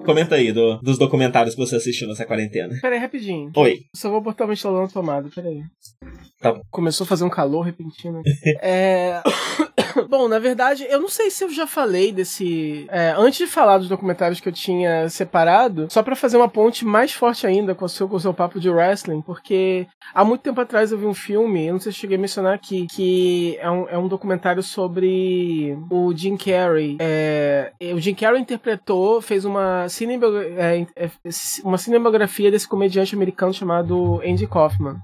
[0.05, 2.77] Comenta aí do, dos documentários que você assistiu nessa quarentena.
[2.81, 3.53] Pera aí, rapidinho.
[3.55, 3.81] Oi.
[3.95, 5.63] Só vou botar o ventilador na tomada, pera aí.
[6.41, 6.63] Tá bom.
[6.71, 8.23] Começou a fazer um calor repentino.
[8.61, 9.23] é...
[10.09, 12.87] Bom, na verdade, eu não sei se eu já falei desse.
[12.91, 16.85] É, antes de falar dos documentários que eu tinha separado, só para fazer uma ponte
[16.85, 20.43] mais forte ainda com o, seu, com o seu papo de wrestling, porque há muito
[20.43, 23.57] tempo atrás eu vi um filme, eu não sei se cheguei a mencionar aqui, que
[23.61, 26.97] é um, é um documentário sobre o Jim Carrey.
[27.01, 29.87] É, o Jim Carrey interpretou, fez uma,
[30.57, 31.11] é, é,
[31.65, 34.97] uma cinematografia desse comediante americano chamado Andy Kaufman.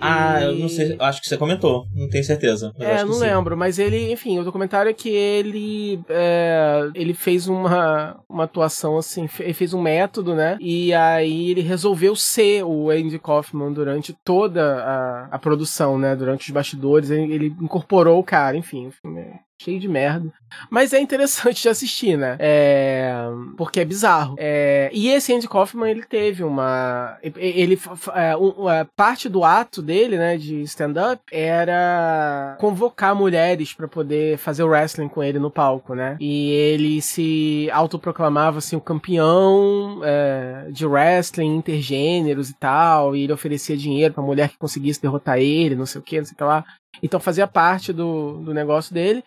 [0.00, 2.74] Ah, eu não sei, acho que você comentou, não tenho certeza.
[2.78, 8.20] É, não lembro, mas ele, enfim, o documentário é que ele é, ele fez uma,
[8.28, 10.56] uma atuação assim, ele fez um método, né?
[10.60, 16.14] E aí ele resolveu ser o Andy Kaufman durante toda a, a produção, né?
[16.14, 20.32] Durante os bastidores, ele, ele incorporou o cara, enfim, o filme é cheio de merda.
[20.70, 22.36] Mas é interessante de assistir, né?
[22.38, 23.12] É...
[23.56, 24.36] Porque é bizarro.
[24.38, 24.90] É...
[24.92, 27.18] E esse Andy Kaufman, ele teve uma.
[27.22, 27.78] Ele.
[28.14, 34.62] É, é, parte do ato dele, né, de stand-up, era convocar mulheres para poder fazer
[34.62, 36.16] o wrestling com ele no palco, né?
[36.20, 43.14] E ele se autoproclamava, assim, o campeão é, de wrestling intergêneros e tal.
[43.14, 46.24] E ele oferecia dinheiro pra mulher que conseguisse derrotar ele, não sei o que, não
[46.24, 46.64] sei o que lá.
[47.02, 49.22] Então fazia parte do, do negócio dele.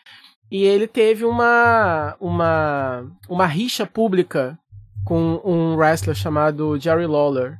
[0.51, 4.59] E ele teve uma, uma, uma rixa pública
[5.05, 7.57] com um wrestler chamado Jerry Lawler.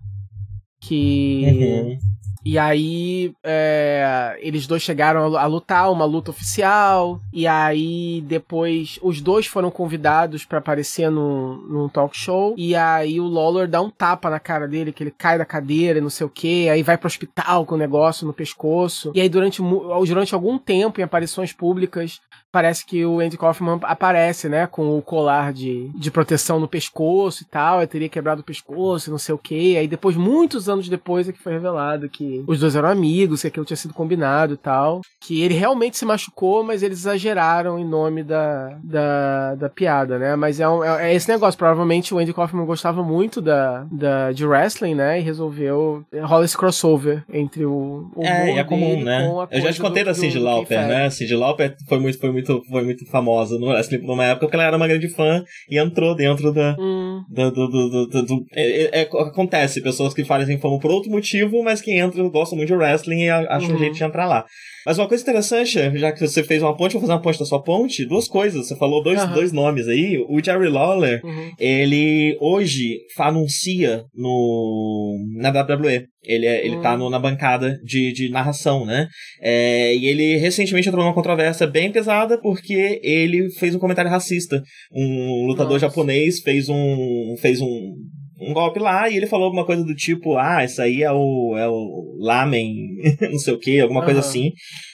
[0.82, 1.46] Que.
[1.46, 2.12] Uhum.
[2.44, 7.22] E aí, é, eles dois chegaram a lutar, uma luta oficial.
[7.32, 12.56] E aí, depois, os dois foram convidados para aparecer num, num talk show.
[12.58, 16.00] E aí, o Lawler dá um tapa na cara dele, que ele cai da cadeira
[16.00, 16.68] e não sei o que.
[16.68, 19.12] Aí vai pro hospital com o negócio no pescoço.
[19.14, 22.20] E aí, durante, durante algum tempo, em aparições públicas,
[22.52, 27.44] parece que o Andy Kaufman aparece, né, com o colar de, de proteção no pescoço
[27.44, 29.78] e tal, ele teria quebrado o pescoço, não sei o que.
[29.78, 33.48] Aí depois, muitos anos depois, é que foi revelado que os dois eram amigos, que
[33.48, 35.02] aquilo tinha sido combinado e tal.
[35.20, 40.36] Que ele realmente se machucou, mas eles exageraram em nome da, da, da piada, né?
[40.36, 44.32] Mas é, um, é, é esse negócio, provavelmente o Andy Kaufman gostava muito da, da,
[44.32, 49.28] de wrestling, né, e resolveu rola esse crossover entre o, o É, é comum, né?
[49.52, 51.10] Eu já te contei da Cindy Lauper, né?
[51.10, 54.48] Cindy Lauper foi muito, foi muito muito, foi muito famosa no wrestling por uma época,
[54.48, 56.76] porque ela era uma grande fã e entrou dentro da.
[56.80, 57.24] Hum.
[57.30, 61.12] do, do, do, do, do é, é, é, acontece, pessoas que fazem fama por outro
[61.12, 63.76] motivo, mas que entram, gostam muito de wrestling e acham uhum.
[63.76, 64.46] um jeito de entrar lá.
[64.86, 67.46] Mas uma coisa interessante, já que você fez uma ponte, vou fazer uma ponte da
[67.46, 68.68] sua ponte, duas coisas.
[68.68, 69.34] Você falou dois, uhum.
[69.34, 70.18] dois nomes aí.
[70.28, 71.52] O Jerry Lawler, uhum.
[71.60, 76.08] ele hoje anuncia no, na WWE.
[76.24, 79.08] Ele, é, ele tá no, na bancada de, de narração, né?
[79.42, 84.62] É, e ele recentemente entrou numa controvérsia bem pesada porque ele fez um comentário racista.
[84.94, 85.88] Um lutador Nossa.
[85.88, 87.36] japonês fez um.
[87.40, 87.94] fez um
[88.42, 91.56] um golpe lá e ele falou alguma coisa do tipo, ah, isso aí é o,
[91.56, 92.74] é o lamen,
[93.22, 94.06] não sei o que, alguma uhum.
[94.06, 94.52] coisa assim.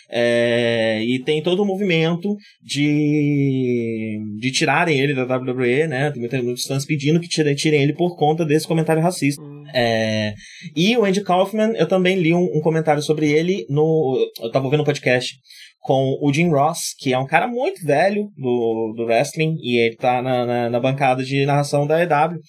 [0.09, 6.11] É, e tem todo o um movimento de, de tirarem ele da WWE, né?
[6.11, 9.41] Tem muitos fãs pedindo que tirem, tirem ele por conta desse comentário racista.
[9.41, 9.63] Uhum.
[9.73, 10.33] É,
[10.75, 14.17] e o Andy Kaufman, eu também li um, um, comentário sobre ele no.
[14.41, 15.35] Eu tava ouvindo um podcast
[15.87, 19.95] com o Jim Ross, que é um cara muito velho do, do wrestling, e ele
[19.95, 22.41] tá na, na, na bancada de narração da EW.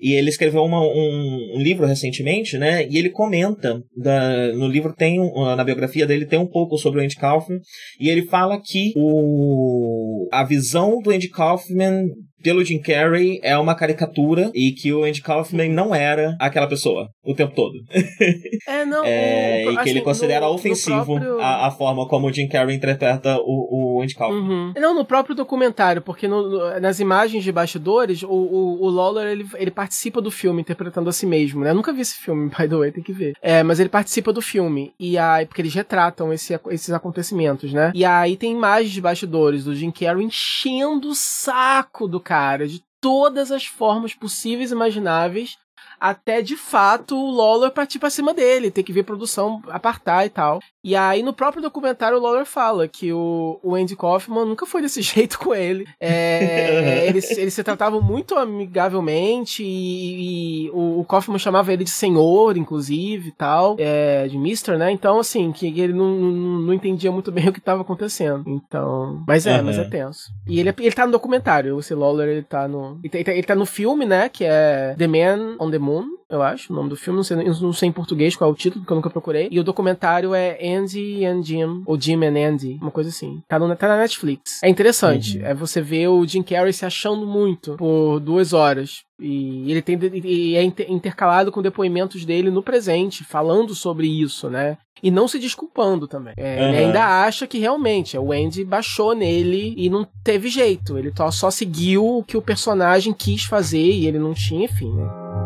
[0.00, 2.86] E ele escreveu uma, um, um, livro recentemente, né?
[2.88, 5.18] E ele comenta, da, no livro tem,
[5.56, 7.60] na biografia dele tem um pouco sobre o Andy Kaufman,
[8.00, 12.06] e ele fala que o, a visão do Andy Kaufman
[12.46, 17.08] pelo Jim Carrey é uma caricatura e que o Andy Kaufman não era aquela pessoa
[17.24, 17.74] o tempo todo.
[18.68, 19.04] É, não.
[19.04, 21.40] é, o, e que assim, ele considera no, ofensivo no próprio...
[21.40, 24.40] a, a, forma como o Jim Carrey interpreta o, o Andy Kaufman.
[24.40, 24.72] Uhum.
[24.76, 29.46] Não, no próprio documentário, porque no, nas imagens de bastidores, o, o, o Lawler ele,
[29.54, 31.70] ele participa do filme interpretando a si mesmo, né?
[31.70, 33.34] Eu nunca vi esse filme, by the way, tem que ver.
[33.40, 34.92] É, mas ele participa do filme.
[34.98, 37.92] E aí, porque eles retratam esse, esses acontecimentos, né?
[37.94, 42.35] E aí tem imagens de bastidores do Jim Carrey enchendo o saco do cara
[42.68, 45.56] de todas as formas possíveis e imagináveis
[46.00, 50.30] até de fato o Lawler partir pra cima dele, ter que ver produção apartar e
[50.30, 50.60] tal.
[50.84, 54.82] E aí no próprio documentário o Lawler fala que o, o Andy Kaufman nunca foi
[54.82, 55.86] desse jeito com ele.
[56.00, 61.90] É, eles, eles se tratavam muito amigavelmente e, e o, o, Kaufman chamava ele de
[61.90, 64.90] senhor, inclusive, e tal, é, de mister, né?
[64.90, 68.44] Então, assim, que ele não, não, não entendia muito bem o que estava acontecendo.
[68.46, 69.64] Então, mas é, uhum.
[69.64, 70.30] mas é tenso.
[70.46, 73.00] E ele, ele tá no documentário, o Lawler, ele tá no...
[73.02, 76.42] Ele tá, ele tá no filme, né, que é The Man on the Moon, eu
[76.42, 78.82] acho, o nome do filme, não sei, não sei em português qual é o título,
[78.82, 79.48] porque eu nunca procurei.
[79.50, 83.40] E o documentário é Andy and Jim, ou Jim and Andy, uma coisa assim.
[83.48, 84.60] Tá, no, tá na Netflix.
[84.62, 85.46] É interessante, uhum.
[85.46, 89.04] é você ver o Jim Carrey se achando muito por duas horas.
[89.18, 94.76] E ele tem e é intercalado com depoimentos dele no presente, falando sobre isso, né?
[95.02, 96.34] E não se desculpando também.
[96.36, 96.68] É, uhum.
[96.68, 100.98] Ele ainda acha que realmente o Andy baixou nele e não teve jeito.
[100.98, 105.45] Ele só seguiu o que o personagem quis fazer e ele não tinha, enfim, né?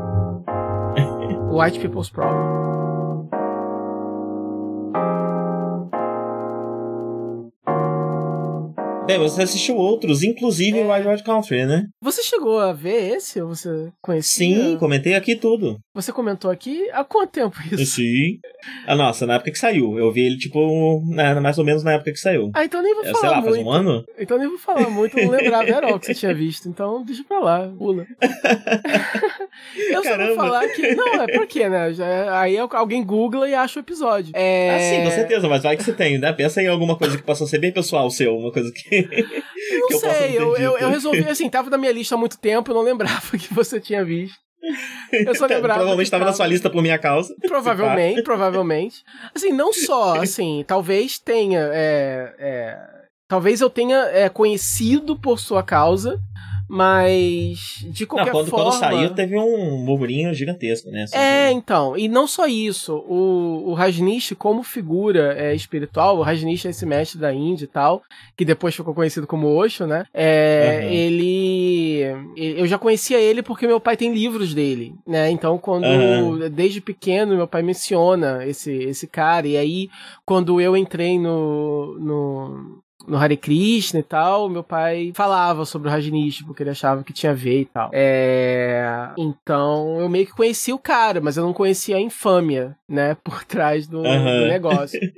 [1.51, 2.61] White People's Problem.
[9.09, 10.87] É, você assistiu outros, inclusive é.
[10.87, 11.89] Wild Wild Country, né?
[12.01, 14.63] Você chegou a ver esse ou você conhecia?
[14.63, 15.81] Sim, comentei aqui tudo.
[15.93, 17.85] Você comentou aqui há quanto tempo isso?
[17.97, 18.39] Sim.
[18.87, 19.99] Ah, nossa, na época que saiu.
[19.99, 22.53] Eu vi ele, tipo, né, mais ou menos na época que saiu.
[22.55, 23.55] Ah, então nem vou é, falar sei lá, muito.
[23.55, 24.05] faz um ano?
[24.17, 26.69] Então nem vou falar muito, não lembrava era o que você tinha visto.
[26.69, 28.07] Então deixa pra lá, pula.
[29.91, 30.95] eu só vou falar que...
[30.95, 31.93] Não, é porque, né?
[31.93, 34.31] Já, aí alguém googla e acha o episódio.
[34.37, 34.71] É...
[34.71, 36.33] Ah, sim, com certeza, mas vai que você tem, né?
[36.33, 39.09] Pensa em alguma coisa que possa ser bem pessoal seu, uma coisa que...
[39.73, 42.71] Não que sei, eu, eu, eu, resolvi assim, tava na minha lista há muito tempo,
[42.71, 44.39] eu não lembrava que você tinha visto.
[45.13, 45.75] Eu só lembrava.
[45.75, 47.35] provavelmente estava na sua lista por minha causa.
[47.47, 49.03] Provavelmente, provavelmente.
[49.35, 51.71] Assim, não só, assim, talvez tenha.
[51.73, 52.79] É, é,
[53.29, 56.19] talvez eu tenha é, conhecido por sua causa,
[56.71, 58.71] mas, de qualquer não, quando, forma...
[58.71, 61.03] Quando saiu, teve um burburinho gigantesco, né?
[61.03, 61.97] Assim, é, então.
[61.97, 62.95] E não só isso.
[63.09, 67.67] O, o Rajnish, como figura é, espiritual, o Rajnish é esse mestre da Índia e
[67.67, 68.03] tal,
[68.37, 70.05] que depois ficou conhecido como Osho, né?
[70.15, 70.91] É, uhum.
[70.91, 72.01] Ele...
[72.37, 75.29] Eu já conhecia ele porque meu pai tem livros dele, né?
[75.29, 75.85] Então, quando...
[75.85, 76.49] Uhum.
[76.51, 79.49] Desde pequeno, meu pai menciona esse, esse cara.
[79.49, 79.91] E aí,
[80.25, 81.99] quando eu entrei no...
[81.99, 82.81] no
[83.11, 87.13] no Hare Krishna e tal, meu pai falava sobre o Rajneesh, porque ele achava que
[87.13, 87.91] tinha a ver e tal.
[87.93, 89.11] É...
[89.19, 93.45] Então, eu meio que conhecia o cara, mas eu não conhecia a infâmia, né, por
[93.45, 94.41] trás do, uhum.
[94.41, 95.01] do negócio.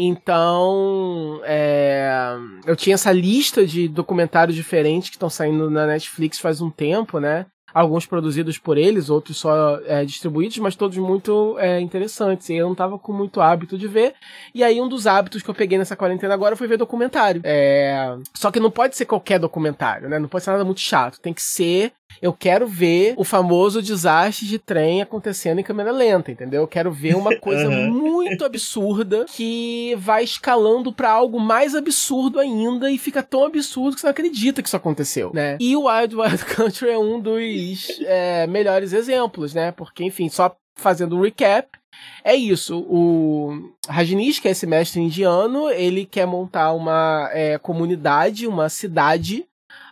[0.00, 2.36] Então, é...
[2.64, 7.18] eu tinha essa lista de documentários diferentes que estão saindo na Netflix faz um tempo,
[7.18, 7.46] né?
[7.72, 12.48] Alguns produzidos por eles, outros só é, distribuídos, mas todos muito é, interessantes.
[12.48, 14.14] E eu não tava com muito hábito de ver.
[14.54, 17.40] E aí, um dos hábitos que eu peguei nessa quarentena agora foi ver documentário.
[17.44, 18.16] É...
[18.34, 20.18] Só que não pode ser qualquer documentário, né?
[20.18, 21.20] Não pode ser nada muito chato.
[21.20, 26.30] Tem que ser eu quero ver o famoso desastre de trem acontecendo em câmera lenta,
[26.30, 26.62] entendeu?
[26.62, 27.90] Eu quero ver uma coisa uhum.
[27.90, 34.00] muito absurda que vai escalando para algo mais absurdo ainda e fica tão absurdo que
[34.00, 35.56] você não acredita que isso aconteceu, né?
[35.60, 39.72] E o Wild Wild Country é um dos é, melhores exemplos, né?
[39.72, 41.68] Porque, enfim, só fazendo um recap,
[42.24, 42.78] é isso.
[42.88, 49.47] O Rajneesh, que é esse mestre indiano, ele quer montar uma é, comunidade, uma cidade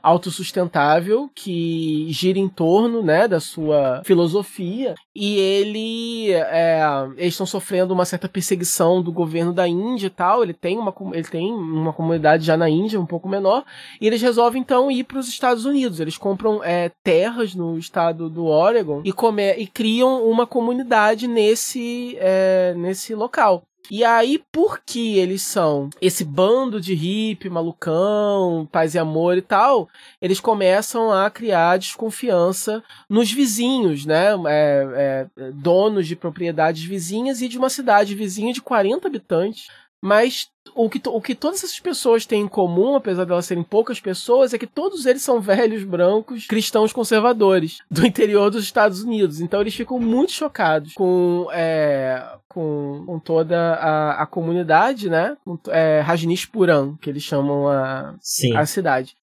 [0.07, 6.81] autossustentável que gira em torno, né, da sua filosofia e ele é,
[7.17, 10.45] eles estão sofrendo uma certa perseguição do governo da Índia e tal.
[10.45, 13.65] Ele tem uma ele tem uma comunidade já na Índia um pouco menor
[14.01, 15.99] e eles resolvem então ir para os Estados Unidos.
[15.99, 22.17] Eles compram é, terras no estado do Oregon e come, e criam uma comunidade nesse
[22.21, 23.65] é, nesse local.
[23.91, 29.89] E aí, porque eles são esse bando de hippie, malucão, paz e amor e tal,
[30.21, 34.29] eles começam a criar desconfiança nos vizinhos, né?
[34.49, 39.69] É, é, donos de propriedades vizinhas e de uma cidade vizinha de 40 habitantes,
[40.07, 43.65] mas o que, o que todas essas pessoas têm em comum, apesar de elas serem
[43.65, 49.03] poucas pessoas, é que todos eles são velhos brancos cristãos conservadores do interior dos Estados
[49.03, 49.41] Unidos.
[49.41, 55.37] Então eles ficam muito chocados com, é, com, com, toda a, a comunidade, né?
[55.71, 56.05] É,
[56.53, 58.15] Puram, que eles chamam a,
[58.55, 59.17] a cidade.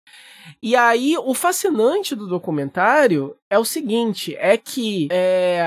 [0.62, 5.64] E aí, o fascinante do documentário é o seguinte: é que é,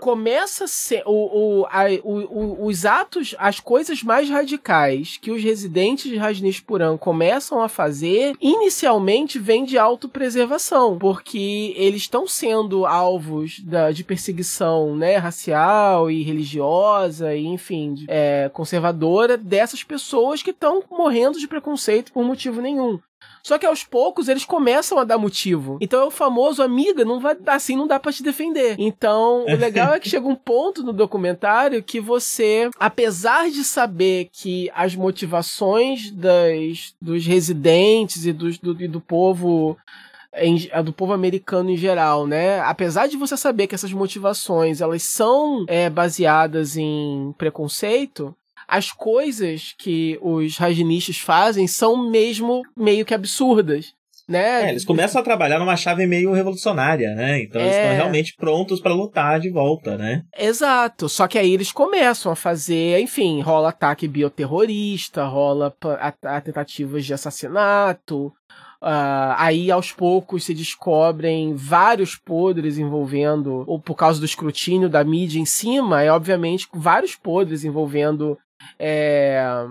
[0.00, 0.64] começa
[1.06, 6.98] o, o, a, o, os atos, as coisas mais radicais que os residentes de Rajneeshpuram
[6.98, 14.94] começam a fazer, inicialmente vem de autopreservação, porque eles estão sendo alvos da, de perseguição
[14.96, 22.12] né, racial e religiosa, e enfim, é, conservadora dessas pessoas que estão morrendo de preconceito
[22.12, 22.98] por motivo nenhum.
[23.42, 25.78] Só que aos poucos eles começam a dar motivo.
[25.80, 28.76] Então é o famoso amiga, não vai assim não dá para te defender.
[28.78, 34.28] Então, o legal é que chega um ponto no documentário que você, apesar de saber
[34.32, 39.76] que as motivações das, dos residentes e, dos, do, e do povo
[40.34, 42.60] em, do povo americano em geral, né?
[42.60, 48.34] Apesar de você saber que essas motivações elas são é, baseadas em preconceito,
[48.70, 53.92] as coisas que os rajinistas fazem são mesmo meio que absurdas.
[54.28, 54.66] Né?
[54.66, 57.42] É, eles começam a trabalhar numa chave meio revolucionária, né?
[57.42, 57.64] Então é...
[57.64, 60.22] eles estão realmente prontos para lutar de volta, né?
[60.38, 61.08] Exato.
[61.08, 67.04] Só que aí eles começam a fazer, enfim, rola ataque bioterrorista, rola a, a tentativas
[67.04, 68.32] de assassinato.
[68.80, 75.02] Uh, aí aos poucos se descobrem vários podres envolvendo, ou por causa do escrutínio da
[75.02, 78.38] mídia em cima, é obviamente vários podres envolvendo
[78.78, 79.66] é,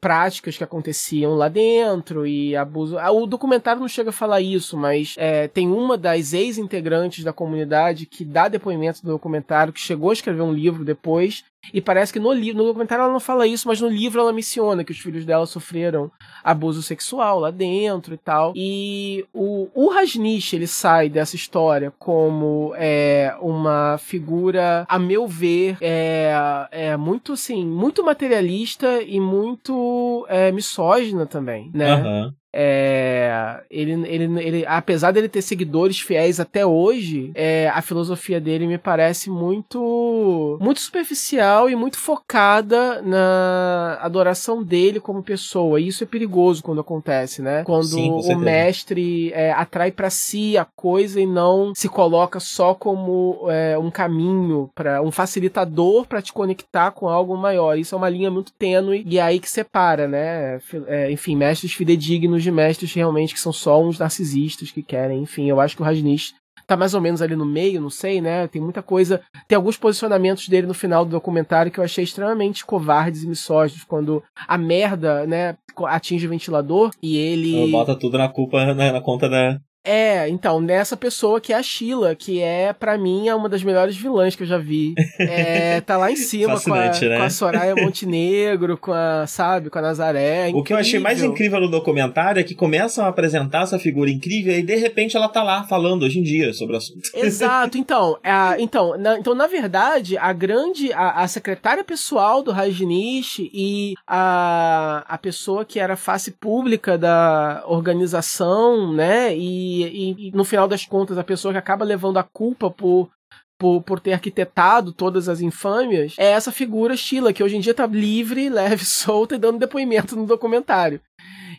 [0.00, 2.98] práticas que aconteciam lá dentro e abuso.
[2.98, 7.32] Ah, o documentário não chega a falar isso, mas é, tem uma das ex-integrantes da
[7.32, 12.12] comunidade que dá depoimento do documentário, que chegou a escrever um livro depois e parece
[12.12, 14.98] que no, no documentário ela não fala isso, mas no livro ela menciona que os
[14.98, 16.10] filhos dela sofreram
[16.42, 18.52] abuso sexual lá dentro e tal.
[18.56, 25.76] E o, o Rajnish, ele sai dessa história como é, uma figura, a meu ver,
[25.80, 26.32] é,
[26.70, 31.94] é muito assim, muito materialista e muito é, misógina também, né?
[31.94, 32.34] Uhum.
[32.54, 38.66] É, ele, ele, ele, apesar dele ter seguidores fiéis até hoje, é, a filosofia dele
[38.66, 45.80] me parece muito, muito superficial e muito focada na adoração dele como pessoa.
[45.80, 47.62] E isso é perigoso quando acontece, né?
[47.64, 52.74] Quando Sim, o mestre é, atrai para si a coisa e não se coloca só
[52.74, 57.78] como é, um caminho para um facilitador para te conectar com algo maior.
[57.78, 60.60] Isso é uma linha muito tênue e é aí que separa, né?
[60.86, 65.48] É, enfim, mestres fidedignos de mestres realmente que são só uns narcisistas que querem, enfim,
[65.48, 66.34] eu acho que o Rajnish
[66.66, 68.46] tá mais ou menos ali no meio, não sei, né?
[68.46, 69.20] Tem muita coisa.
[69.48, 73.84] Tem alguns posicionamentos dele no final do documentário que eu achei extremamente covardes e misóginos,
[73.84, 77.70] quando a merda, né, atinge o ventilador e ele.
[77.70, 81.62] Bota tudo na culpa, né, na conta da, é, então, nessa pessoa que é a
[81.62, 84.94] Sheila, que é, para mim, é uma das melhores vilãs que eu já vi.
[85.18, 87.18] É, tá lá em cima com a, né?
[87.18, 90.50] com a Soraya Montenegro, com a, sabe, com a Nazaré.
[90.50, 93.78] É o que eu achei mais incrível no documentário é que começam a apresentar essa
[93.78, 97.10] figura incrível e de repente ela tá lá falando hoje em dia sobre o assunto.
[97.16, 102.52] Exato, então, a, então, na, então, na verdade, a grande, a, a secretária pessoal do
[102.52, 110.30] Rajnish e a, a pessoa que era face pública da organização, né, e e, e,
[110.32, 113.10] no final das contas a pessoa que acaba levando a culpa por
[113.58, 117.72] por, por, ter arquitetado todas as infâmias, é essa figura Sheila, que hoje em dia
[117.72, 121.00] tá livre, leve, solta e dando depoimento no documentário.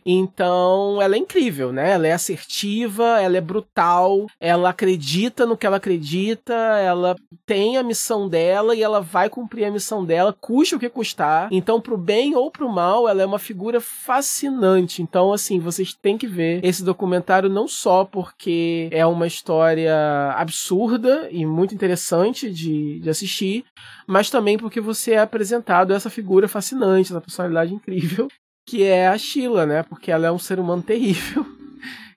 [0.06, 1.92] Então, ela é incrível, né?
[1.92, 7.16] Ela é assertiva, ela é brutal, ela acredita no que ela acredita, ela
[7.46, 11.48] tem a missão dela e ela vai cumprir a missão dela, custe o que custar.
[11.52, 15.02] Então, pro bem ou pro mal, ela é uma figura fascinante.
[15.02, 19.94] Então, assim, vocês têm que ver esse documentário não só porque é uma história
[20.36, 23.66] absurda e muito interessante de, de assistir,
[24.08, 28.28] mas também porque você é apresentado essa figura fascinante, essa personalidade incrível
[28.66, 29.84] que é a Sheila, né?
[29.84, 31.46] Porque ela é um ser humano terrível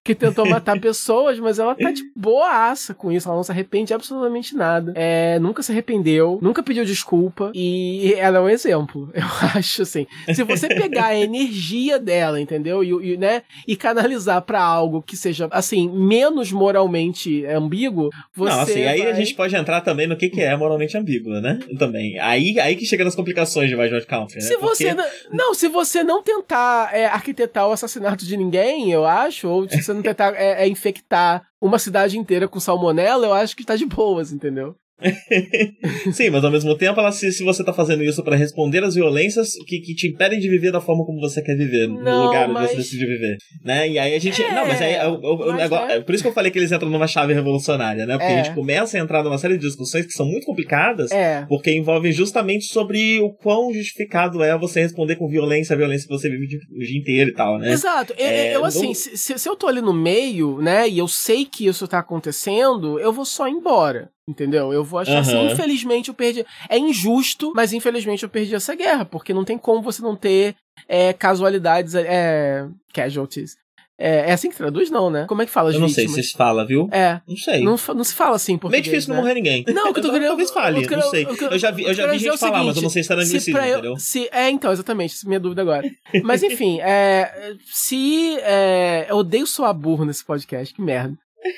[0.07, 3.29] que tentou matar pessoas, mas ela tá de boaça com isso.
[3.29, 4.93] Ela não se arrepende de absolutamente nada.
[4.95, 7.51] É, nunca se arrependeu, nunca pediu desculpa.
[7.55, 10.07] E ela é um exemplo, eu acho, assim.
[10.33, 12.85] Se você pegar a energia dela, entendeu?
[12.85, 18.53] E, e né, e canalizar para algo que seja, assim, menos moralmente ambíguo, você.
[18.53, 18.89] Não, assim, vai...
[18.89, 21.59] aí a gente pode entrar também no que, que é moralmente ambíguo, né?
[21.79, 22.19] Também.
[22.21, 24.43] Aí, aí que chega nas complicações de Major Country, né?
[24.43, 24.85] Se Porque...
[24.85, 24.95] você.
[24.95, 29.69] Não, não, se você não tentar é, arquitetar o assassinato de ninguém, eu acho, ou
[29.69, 33.77] se você tentar é, é infectar uma cidade inteira com salmonela, eu acho que tá
[33.77, 34.77] de boas, entendeu?
[36.13, 38.95] Sim, mas ao mesmo tempo, ela, se, se você tá fazendo isso para responder às
[38.95, 42.27] violências que, que te impedem de viver da forma como você quer viver, não, no
[42.27, 42.65] lugar mas...
[42.65, 43.89] onde você decide viver, né?
[43.89, 44.43] E aí a gente.
[44.43, 46.01] É, não, mas aí é, o, o, mas negócio, é.
[46.01, 48.17] Por isso que eu falei que eles entram numa chave revolucionária, né?
[48.17, 48.41] Porque é.
[48.41, 51.45] a gente começa a entrar numa série de discussões que são muito complicadas, é.
[51.47, 56.15] porque envolvem justamente sobre o quão justificado é você responder com violência a violência que
[56.15, 57.73] você vive o dia inteiro e tal, né?
[57.73, 58.15] Exato.
[58.17, 61.45] eu, é, eu assim, se, se eu tô ali no meio, né, e eu sei
[61.45, 64.11] que isso tá acontecendo, eu vou só ir embora.
[64.29, 64.73] Entendeu?
[64.73, 65.19] Eu vou achar uhum.
[65.21, 66.45] assim, infelizmente eu perdi.
[66.69, 70.57] É injusto, mas infelizmente eu perdi essa guerra, porque não tem como você não ter
[70.89, 73.57] é, casualidades, é, casualties,
[73.99, 75.25] É, é assim que traduz, não, né?
[75.29, 76.13] Como é que fala Eu não vítimas?
[76.13, 76.89] sei se se fala, viu?
[76.93, 77.21] É.
[77.27, 77.63] Não sei.
[77.63, 79.15] Não, não se fala assim em Meio difícil né?
[79.15, 79.65] não morrer ninguém.
[79.69, 80.29] Não, o que eu tô querendo.
[80.29, 81.25] Talvez fale, eu- não sei.
[81.25, 83.13] Eu já vi, eu já vi é gente falar, mas eu seguinte, não sei se
[83.13, 83.97] era se anglicismo, pra eu- entendeu?
[83.97, 85.89] se- é, então, exatamente, essa é minha dúvida agora.
[86.25, 88.37] Mas enfim, é, se.
[88.41, 91.17] é, eu odeio soar burro nesse podcast, que merda.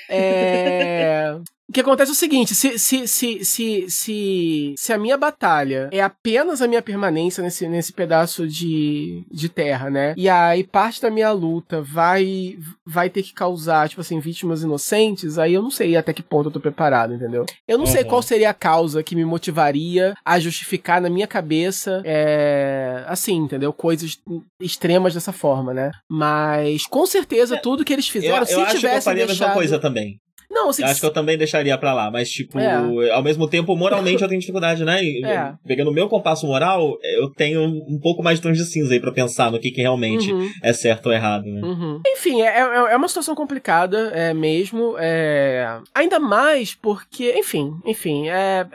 [0.09, 1.35] É,
[1.69, 5.91] O que acontece é o seguinte: se, se, se, se, se, se a minha batalha
[5.93, 10.15] é apenas a minha permanência nesse, nesse pedaço de, de terra, né?
[10.17, 12.57] E aí parte da minha luta vai,
[12.87, 16.47] vai ter que causar, tipo assim, vítimas inocentes, aí eu não sei até que ponto
[16.49, 17.45] eu tô preparado, entendeu?
[17.67, 18.09] Eu não sei Uhum.
[18.09, 23.73] qual seria a causa que me motivaria a justificar na minha cabeça, é, assim, entendeu?
[23.73, 24.19] Coisas
[24.61, 25.91] extremas dessa forma, né?
[26.09, 29.27] Mas com certeza tudo que eles Eu, fizeram, eu se acho que eu faria a
[29.27, 29.55] mesma deixado...
[29.55, 30.19] coisa também.
[30.51, 33.11] Não, Eu acho que eu também deixaria pra lá, mas, tipo, É.
[33.13, 35.01] ao mesmo tempo, moralmente eu tenho dificuldade, né?
[35.05, 35.53] É.
[35.67, 39.01] Pegando o meu compasso moral, eu tenho um pouco mais de tons de cinza aí
[39.01, 40.49] pra pensar no que, que realmente Uhum.
[40.63, 41.61] é certo ou errado, né?
[41.63, 42.01] Uhum.
[42.07, 44.97] Enfim, é, é, é uma situação complicada, é mesmo.
[44.99, 45.81] É...
[45.95, 48.67] Ainda mais porque, enfim, enfim, é.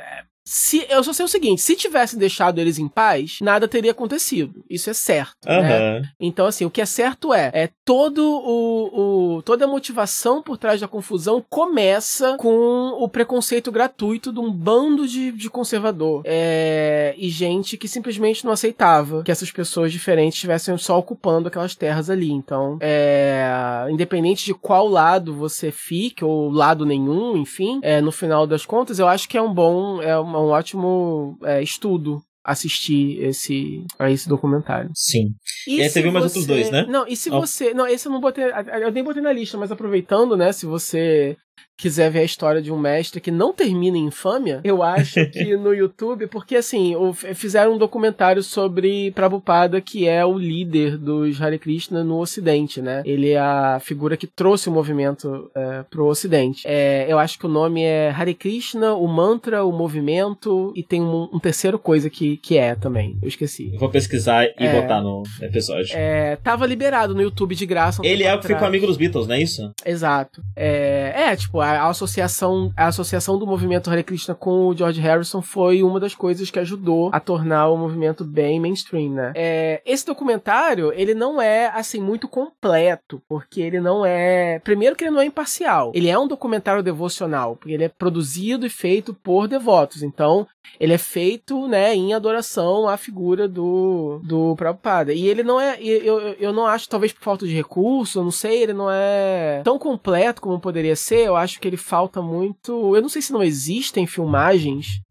[0.45, 4.63] Se, eu só sei o seguinte: se tivesse deixado eles em paz, nada teria acontecido.
[4.69, 5.37] Isso é certo.
[5.47, 5.57] né?
[5.97, 6.01] Aham.
[6.19, 10.57] Então, assim, o que é certo é, é todo o, o- toda a motivação por
[10.57, 17.13] trás da confusão começa com o preconceito gratuito de um bando de, de conservador é,
[17.17, 22.09] e gente que simplesmente não aceitava que essas pessoas diferentes estivessem só ocupando aquelas terras
[22.09, 22.31] ali.
[22.31, 28.45] Então, é, independente de qual lado você fique ou lado nenhum, enfim, é, no final
[28.45, 33.21] das contas, eu acho que é um bom, é um, um ótimo é, estudo assistir
[33.23, 34.89] esse a esse documentário.
[34.93, 35.29] Sim.
[35.67, 36.85] E, E aí se você viu mais outros dois, né?
[36.89, 37.39] Não, e se Oh.
[37.39, 37.73] você.
[37.73, 38.43] Não, esse eu não botei.
[38.81, 40.51] Eu nem botei na lista, mas aproveitando, né?
[40.51, 41.37] Se você
[41.77, 45.57] quiser ver a história de um mestre que não termina em infâmia, eu acho que
[45.57, 46.93] no YouTube, porque assim,
[47.33, 53.01] fizeram um documentário sobre Prabhupada, que é o líder dos Hare Krishna no Ocidente, né?
[53.05, 56.61] Ele é a figura que trouxe o movimento é, pro Ocidente.
[56.65, 61.01] É, eu acho que o nome é Hare Krishna, o mantra, o movimento, e tem
[61.01, 63.17] um, um terceiro coisa que, que é também.
[63.21, 63.71] Eu esqueci.
[63.73, 64.81] Eu vou pesquisar e É.
[64.81, 65.91] botar no episódio.
[65.93, 68.01] É, tava liberado no YouTube de graça.
[68.01, 69.71] um Ele é o que ficou amigo dos Beatles, não é isso?
[69.85, 70.41] Exato.
[70.55, 75.41] É, é, tipo, a, associação, a associação do movimento Hare Krishna com o George Harrison
[75.41, 79.33] foi uma das coisas que ajudou a tornar o movimento bem mainstream, né?
[79.35, 84.59] É, esse documentário, ele não é, assim, muito completo, porque ele não é...
[84.59, 85.91] Primeiro que ele não é imparcial.
[85.93, 90.03] Ele é um documentário devocional, porque ele é produzido e feito por devotos.
[90.03, 90.47] Então,
[90.79, 95.13] ele é feito, né, em adoração à figura do, do Prabhupada.
[95.13, 98.31] E ele não é, eu- eu não acho, talvez por falta de recurso, eu não
[98.31, 101.27] sei, ele não é tão completo como poderia ser.
[101.27, 102.95] Eu acho que ele falta muito.
[102.95, 105.01] Eu não sei se não existem filmagens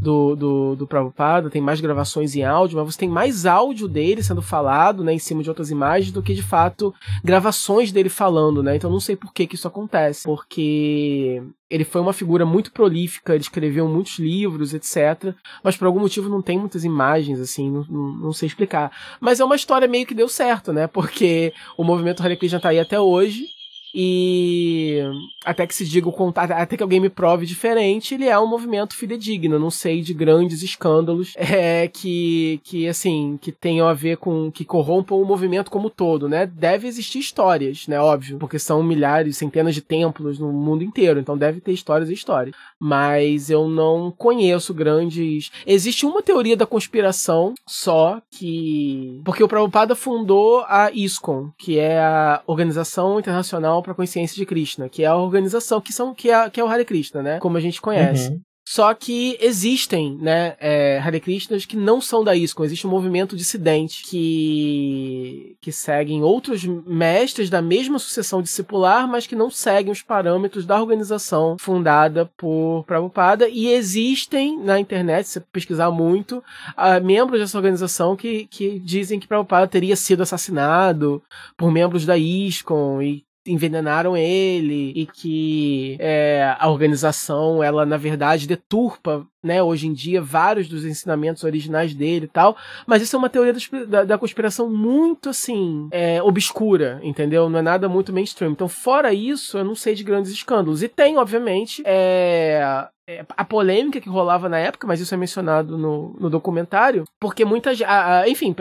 [0.00, 4.22] do, do, do Prabhupada, tem mais gravações em áudio, mas você tem mais áudio dele
[4.22, 8.62] sendo falado, né, em cima de outras imagens, do que de fato gravações dele falando,
[8.62, 8.76] né?
[8.76, 13.34] Então não sei por que que isso acontece, porque ele foi uma figura muito prolífica,
[13.34, 15.34] ele escreveu muitos livros, etc.
[15.62, 18.90] Mas por algum motivo não tem muitas imagens, assim, não, não, não sei explicar.
[19.20, 20.86] Mas é uma história meio que deu certo, né?
[20.86, 23.59] Porque o movimento Hare Krishna tá aí até hoje.
[23.94, 25.00] E
[25.44, 28.94] até que se diga o até que alguém me prove diferente, ele é um movimento
[28.94, 29.58] fidedigno.
[29.58, 34.50] Não sei de grandes escândalos é, que, que, assim, que tenham a ver com.
[34.50, 36.46] que corrompam o movimento como um todo, né?
[36.46, 38.00] Deve existir histórias, né?
[38.00, 42.14] Óbvio, porque são milhares, centenas de templos no mundo inteiro, então deve ter histórias e
[42.14, 42.54] histórias.
[42.78, 45.50] Mas eu não conheço grandes.
[45.66, 49.20] Existe uma teoria da conspiração só que.
[49.24, 54.46] Porque o Prabhupada fundou a ISKCON, que é a Organização Internacional para a Consciência de
[54.46, 57.38] Krishna, que é a organização que, são, que, é, que é o Hare Krishna, né?
[57.38, 58.28] Como a gente conhece.
[58.30, 58.40] Uhum.
[58.70, 62.64] Só que existem, né, é, Hare Krishnas que não são da ISKCON.
[62.64, 69.34] Existe um movimento dissidente que, que seguem outros mestres da mesma sucessão discipular, mas que
[69.34, 73.48] não seguem os parâmetros da organização fundada por Prabhupada.
[73.48, 76.40] E existem na internet, se você pesquisar muito,
[76.76, 81.20] ah, membros dessa organização que, que dizem que Prabhupada teria sido assassinado
[81.56, 88.46] por membros da ISKCON e envenenaram ele e que é, a organização ela na verdade
[88.46, 92.56] deturpa né hoje em dia vários dos ensinamentos originais dele e tal.
[92.86, 93.54] Mas isso é uma teoria
[93.86, 97.48] da, da, conspiração muito assim é, obscura entendeu?
[97.48, 98.52] Não é nada muito mainstream.
[98.52, 100.82] Então fora isso eu não sei de grandes escândalos.
[100.82, 105.76] E tem obviamente é, é, a polêmica que rolava na época, mas isso é mencionado
[105.76, 107.88] no, no documentário, porque muita gente.
[108.28, 108.54] Enfim,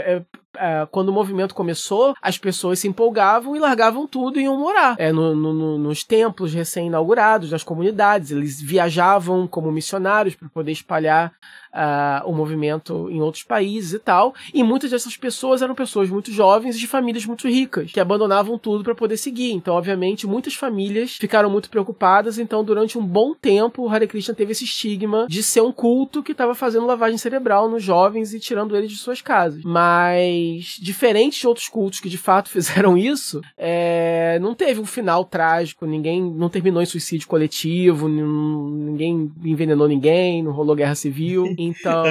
[0.58, 4.95] é, quando o movimento começou, as pessoas se empolgavam e largavam tudo e iam morar
[4.97, 8.32] é, no, no, nos templos recém-inaugurados, nas comunidades.
[8.32, 11.34] Eles viajavam como missionários para poder espalhar
[11.74, 14.34] uh, o movimento em outros países e tal.
[14.54, 18.84] E muitas dessas pessoas eram pessoas muito jovens de famílias muito ricas, que abandonavam tudo
[18.84, 19.52] para poder seguir.
[19.52, 22.39] Então, obviamente, muitas famílias ficaram muito preocupadas.
[22.39, 26.24] Então, durante um bom tempo, o Hare Krishna teve esse estigma de ser um culto
[26.24, 29.64] que estava fazendo lavagem cerebral nos jovens e tirando eles de suas casas.
[29.64, 30.38] Mas,
[30.79, 35.85] diferente de outros cultos que de fato fizeram isso, é, não teve um final trágico,
[35.85, 41.45] ninguém não terminou em suicídio coletivo, ninguém envenenou ninguém, não rolou guerra civil.
[41.59, 42.03] Então,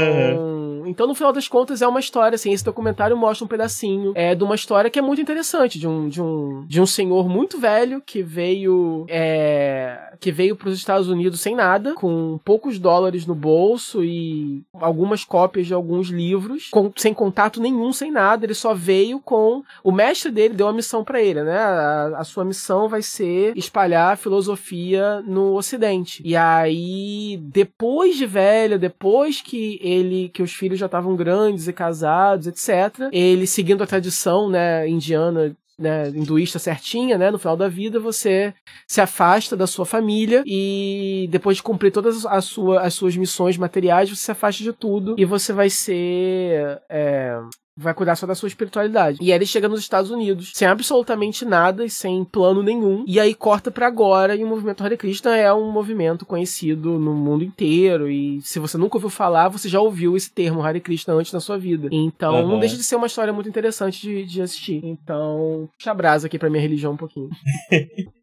[0.88, 4.34] então no final das contas é uma história assim, esse documentário mostra um pedacinho é
[4.34, 7.58] de uma história que é muito interessante, de um de um, de um senhor muito
[7.58, 13.26] velho que veio é, que veio para os Estados Unidos sem nada, com poucos dólares
[13.26, 18.54] no bolso e algumas cópias de alguns livros, com, sem contato nenhum, sem nada, ele
[18.54, 21.58] só veio com o mestre dele deu uma missão para ele, né?
[21.58, 26.22] A, a sua missão vai ser espalhar a filosofia no ocidente.
[26.24, 31.72] E aí, depois de velho, depois que ele que os filhos já estavam grandes e
[31.72, 37.68] casados, etc, ele seguindo a tradição, né, indiana né, hinduísta certinha, né, no final da
[37.68, 38.52] vida você
[38.86, 43.56] se afasta da sua família e depois de cumprir todas as, sua, as suas missões
[43.56, 47.38] materiais, você se afasta de tudo e você vai ser é,
[47.78, 49.18] vai cuidar só da sua espiritualidade.
[49.20, 53.04] E aí ele chega nos Estados Unidos sem absolutamente nada e sem plano nenhum.
[53.06, 57.14] E aí corta para agora e o movimento Hare Krishna é um movimento conhecido no
[57.14, 58.10] mundo inteiro.
[58.10, 61.40] E se você nunca ouviu falar, você já ouviu esse termo Hare Krishna antes na
[61.40, 61.88] sua vida.
[61.92, 62.48] Então uhum.
[62.48, 64.80] não deixa de ser uma história muito interessante de, de assistir.
[64.84, 67.30] Então, puxa brasa aqui pra minha religião um pouquinho.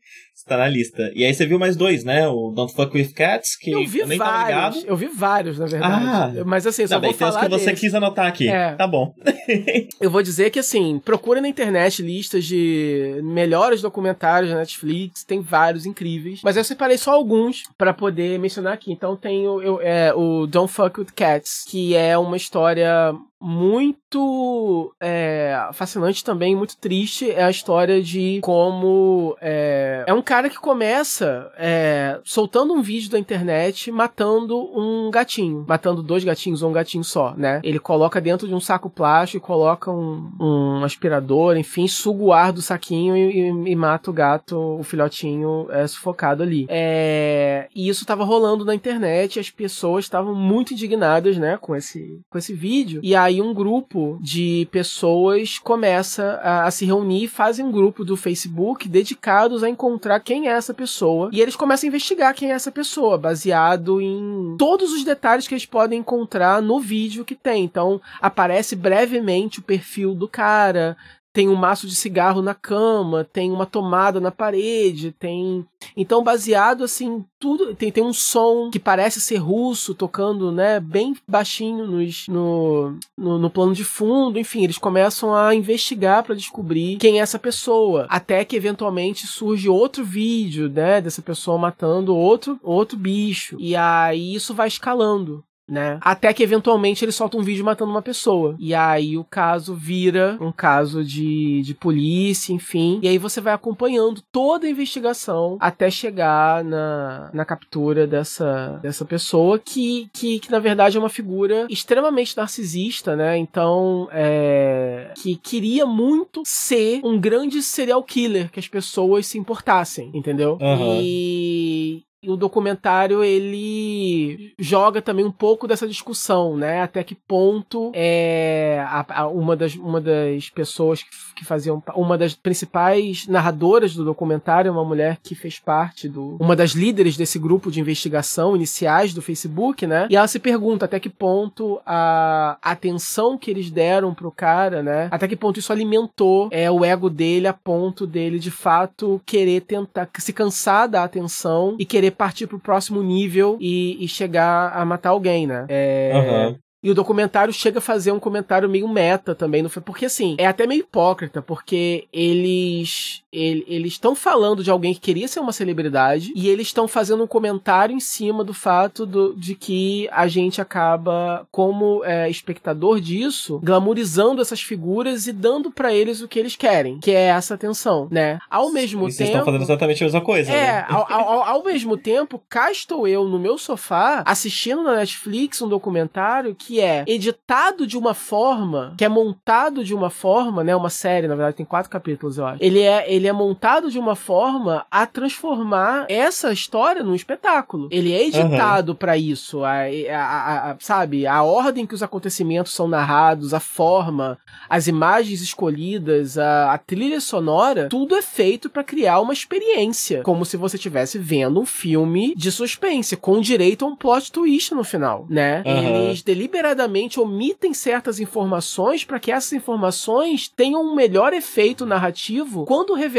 [0.46, 1.12] Está na lista.
[1.16, 2.28] E aí você viu mais dois, né?
[2.28, 4.84] O Don't Fuck With Cats, que eu vi eu nem vários.
[4.86, 6.40] Eu vi vários, na verdade.
[6.40, 8.48] Ah, Mas assim, só tá vou bem, falar que você quis anotar aqui.
[8.48, 8.76] É.
[8.76, 9.12] Tá bom.
[10.00, 15.42] eu vou dizer que assim, procura na internet listas de melhores documentários da Netflix, tem
[15.42, 16.42] vários incríveis.
[16.44, 18.92] Mas eu separei só alguns para poder mencionar aqui.
[18.92, 24.94] Então tem o, eu, é, o Don't Fuck With Cats, que é uma história muito
[25.00, 30.60] é, fascinante também, muito triste, é a história de como é, é um cara que
[30.60, 36.74] começa é, soltando um vídeo da internet matando um gatinho, matando dois gatinhos ou um
[36.74, 37.60] gatinho só, né?
[37.64, 42.52] Ele coloca dentro de um saco plástico, coloca um, um aspirador, enfim, suga o ar
[42.52, 46.66] do saquinho e, e, e mata o gato, o filhotinho é, sufocado ali.
[46.70, 52.22] É, e isso estava rolando na internet, as pessoas estavam muito indignadas, né, com esse,
[52.30, 53.02] com esse vídeo.
[53.04, 58.16] E aí um grupo de pessoas começa a, a, se reunir, fazem um grupo do
[58.16, 61.30] Facebook dedicados a encontrar quem é essa pessoa.
[61.32, 65.54] E eles começam a investigar quem é essa pessoa, baseado em todos os detalhes que
[65.54, 67.64] eles podem encontrar no vídeo que tem.
[67.64, 70.96] Então, aparece brevemente o perfil do cara,
[71.36, 75.66] tem um maço de cigarro na cama, tem uma tomada na parede, tem.
[75.96, 77.76] Então, baseado assim, tudo.
[77.76, 83.38] Tem, tem um som que parece ser russo, tocando, né, bem baixinho nos, no, no,
[83.38, 84.40] no plano de fundo.
[84.40, 88.08] Enfim, eles começam a investigar para descobrir quem é essa pessoa.
[88.10, 93.58] Até que eventualmente surge outro vídeo, né, dessa pessoa matando outro, outro bicho.
[93.60, 95.98] E aí isso vai escalando né?
[96.02, 98.56] Até que eventualmente ele solta um vídeo matando uma pessoa.
[98.60, 103.00] E aí o caso vira um caso de, de polícia, enfim.
[103.02, 109.06] E aí você vai acompanhando toda a investigação até chegar na, na captura dessa, dessa
[109.06, 113.38] pessoa que, que, que na verdade é uma figura extremamente narcisista, né?
[113.38, 120.12] Então, é, que queria muito ser um grande serial killer que as pessoas se importassem,
[120.14, 120.58] entendeu?
[120.62, 121.00] Uhum.
[121.02, 126.82] E, e o documentário ele joga também um pouco dessa discussão, né?
[126.82, 132.18] Até que ponto é a, a, uma, das, uma das pessoas que, que, faziam uma
[132.18, 137.38] das principais narradoras do documentário, uma mulher que fez parte do uma das líderes desse
[137.38, 140.08] grupo de investigação iniciais do Facebook, né?
[140.10, 145.08] E ela se pergunta até que ponto a atenção que eles deram pro cara, né?
[145.12, 149.62] Até que ponto isso alimentou é o ego dele a ponto dele de fato querer
[149.62, 154.84] tentar se cansar da atenção e querer partir pro próximo nível e, e chegar a
[154.86, 155.66] matar alguém, né?
[155.70, 156.58] É, uhum.
[156.86, 159.82] E o documentário chega a fazer um comentário meio meta também, não foi?
[159.82, 165.00] Porque assim, é até meio hipócrita, porque eles ele, eles estão falando de alguém que
[165.00, 169.36] queria ser uma celebridade e eles estão fazendo um comentário em cima do fato do,
[169.36, 175.94] de que a gente acaba, como é, espectador disso, glamorizando essas figuras e dando para
[175.94, 178.40] eles o que eles querem, que é essa atenção, né?
[178.50, 179.14] Ao mesmo e tempo.
[179.14, 180.52] Vocês estão fazendo exatamente a mesma coisa.
[180.52, 180.86] É, né?
[180.90, 185.68] ao, ao, ao mesmo tempo, cá estou eu no meu sofá assistindo na Netflix um
[185.68, 190.76] documentário que é editado de uma forma, que é montado de uma forma, né?
[190.76, 192.64] Uma série, na verdade, tem quatro capítulos, eu acho.
[192.64, 197.88] Ele é, ele é montado de uma forma a transformar essa história num espetáculo.
[197.92, 198.98] Ele é editado uhum.
[198.98, 201.28] para isso, a, a, a, sabe?
[201.28, 204.38] A ordem que os acontecimentos são narrados, a forma,
[204.70, 210.46] as imagens escolhidas, a, a trilha sonora, tudo é feito para criar uma experiência, como
[210.46, 214.84] se você estivesse vendo um filme de suspense, com direito a um plot twist no
[214.84, 215.64] final, né?
[215.66, 216.08] Uhum.
[216.08, 222.94] Eles deliberadamente omitem certas informações para que essas informações tenham um melhor efeito narrativo quando
[222.94, 223.15] reveladas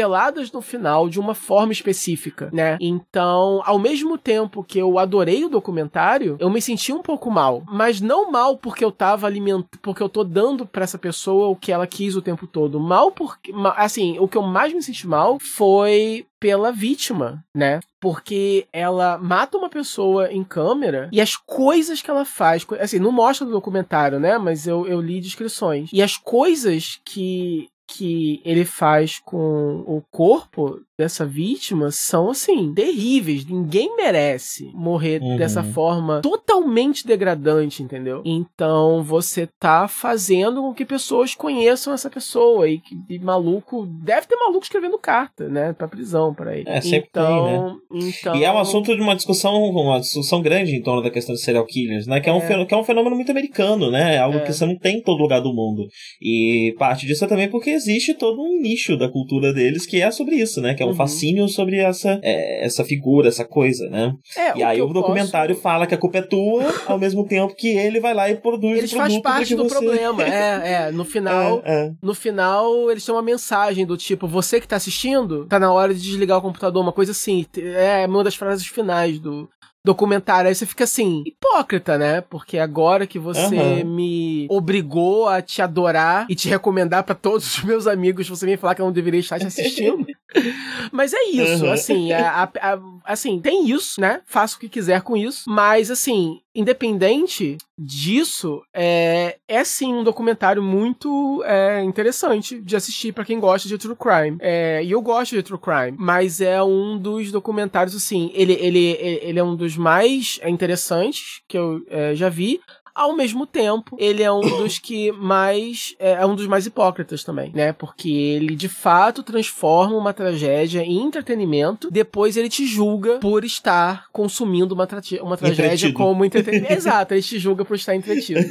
[0.53, 2.77] no final de uma forma específica, né?
[2.79, 7.63] Então, ao mesmo tempo que eu adorei o documentário, eu me senti um pouco mal,
[7.67, 11.55] mas não mal porque eu tava alimentando, porque eu tô dando para essa pessoa o
[11.55, 15.07] que ela quis o tempo todo, mal porque, assim, o que eu mais me senti
[15.07, 17.79] mal foi pela vítima, né?
[17.99, 23.11] Porque ela mata uma pessoa em câmera e as coisas que ela faz, assim, não
[23.11, 24.37] mostra no documentário, né?
[24.37, 25.89] Mas eu, eu li descrições.
[25.91, 33.45] E as coisas que que ele faz com o corpo dessa vítima são assim terríveis.
[33.45, 35.37] Ninguém merece morrer uhum.
[35.37, 38.21] dessa forma totalmente degradante, entendeu?
[38.25, 44.27] Então você tá fazendo com que pessoas conheçam essa pessoa e que e maluco deve
[44.27, 46.67] ter maluco escrevendo carta, né, para prisão para ele.
[46.67, 48.09] É, sempre então, tem, né?
[48.09, 51.35] então E é um assunto de uma discussão, uma discussão grande em torno da questão
[51.35, 54.15] de serial killers, né, que é, é um, que é um fenômeno muito americano, né?
[54.15, 54.41] É algo é.
[54.41, 55.87] que você não tem em todo lugar do mundo.
[56.21, 60.11] E parte disso é também porque existe todo um nicho da cultura deles que é
[60.11, 60.73] sobre isso, né?
[60.73, 60.95] Que é um uhum.
[60.95, 64.13] fascínio sobre essa, é, essa figura, essa coisa, né?
[64.35, 65.63] É, e aí o documentário posso...
[65.63, 68.77] fala que a culpa é tua, ao mesmo tempo que ele vai lá e produz
[68.77, 69.75] Eles fazem parte do você...
[69.75, 70.23] problema.
[70.23, 70.91] É, é.
[70.91, 71.91] No final, é, é.
[72.01, 75.93] no final, eles têm uma mensagem do tipo, você que tá assistindo, tá na hora
[75.93, 77.45] de desligar o computador, uma coisa assim.
[77.75, 79.47] É uma das frases finais do,
[79.87, 80.49] documentário.
[80.49, 82.21] Aí você fica assim, hipócrita, né?
[82.21, 83.95] Porque agora que você uhum.
[83.95, 88.57] me obrigou a te adorar e te recomendar para todos os meus amigos, você vem
[88.57, 90.05] falar que eu não deveria estar te assistindo.
[90.91, 91.71] mas é isso, uhum.
[91.71, 94.21] assim, a, a, a, assim, tem isso, né?
[94.25, 95.43] Faça o que quiser com isso.
[95.47, 103.23] Mas, assim, independente disso, é, é sim um documentário muito é, interessante de assistir para
[103.23, 104.37] quem gosta de true crime.
[104.39, 108.97] É, e eu gosto de true crime, mas é um dos documentários, assim, ele, ele,
[109.21, 112.59] ele é um dos mais interessantes que eu é, já vi,
[112.97, 115.95] ao mesmo tempo, ele é um dos que mais.
[115.99, 117.71] É, é, um dos mais hipócritas também, né?
[117.71, 124.07] Porque ele de fato transforma uma tragédia em entretenimento, depois ele te julga por estar
[124.11, 125.93] consumindo uma, tra uma tragédia entretido.
[125.93, 126.73] como entretenimento.
[126.73, 128.43] Exato, ele te julga por estar entretido.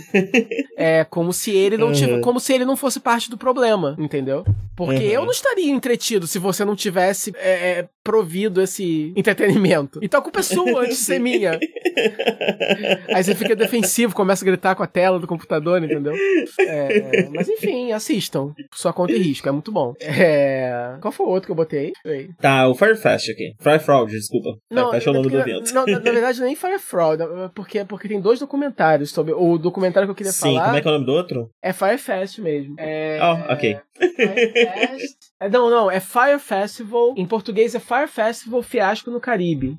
[0.76, 4.44] é como se ele não tivesse, como se ele não fosse parte do problema, entendeu?
[4.76, 5.10] Porque uhum.
[5.10, 9.98] eu não estaria entretido se você não tivesse é, é provido esse entretenimento.
[10.00, 11.58] Então a culpa é sua antes de ser minha.
[13.12, 16.14] Aí você fica defensivo, começa a gritar com a tela do computador, entendeu?
[16.60, 18.54] É, mas enfim, assistam.
[18.72, 19.94] Sua conta e risco, é muito bom.
[20.00, 20.96] É...
[21.00, 21.92] Qual foi o outro que eu botei?
[22.04, 22.30] Aí?
[22.40, 23.54] Tá, o Firefest aqui.
[23.58, 24.56] Fire Fraud, desculpa.
[24.70, 25.74] Não, Firefest é o nome do evento.
[25.74, 27.22] Não, na, na, verdade, nem Fire Fraud,
[27.54, 29.32] porque, porque tem dois documentários sobre.
[29.32, 30.60] O documentário que eu queria Sim, falar.
[30.60, 31.50] Sim, como é que é o nome do outro?
[31.60, 32.76] É Firefest mesmo.
[32.78, 33.18] É...
[33.20, 33.78] Oh, ok.
[33.96, 35.26] Firefest.
[35.40, 37.14] É, não, não, é Fire Festival.
[37.16, 39.78] Em português é Fire Festival Fiasco no Caribe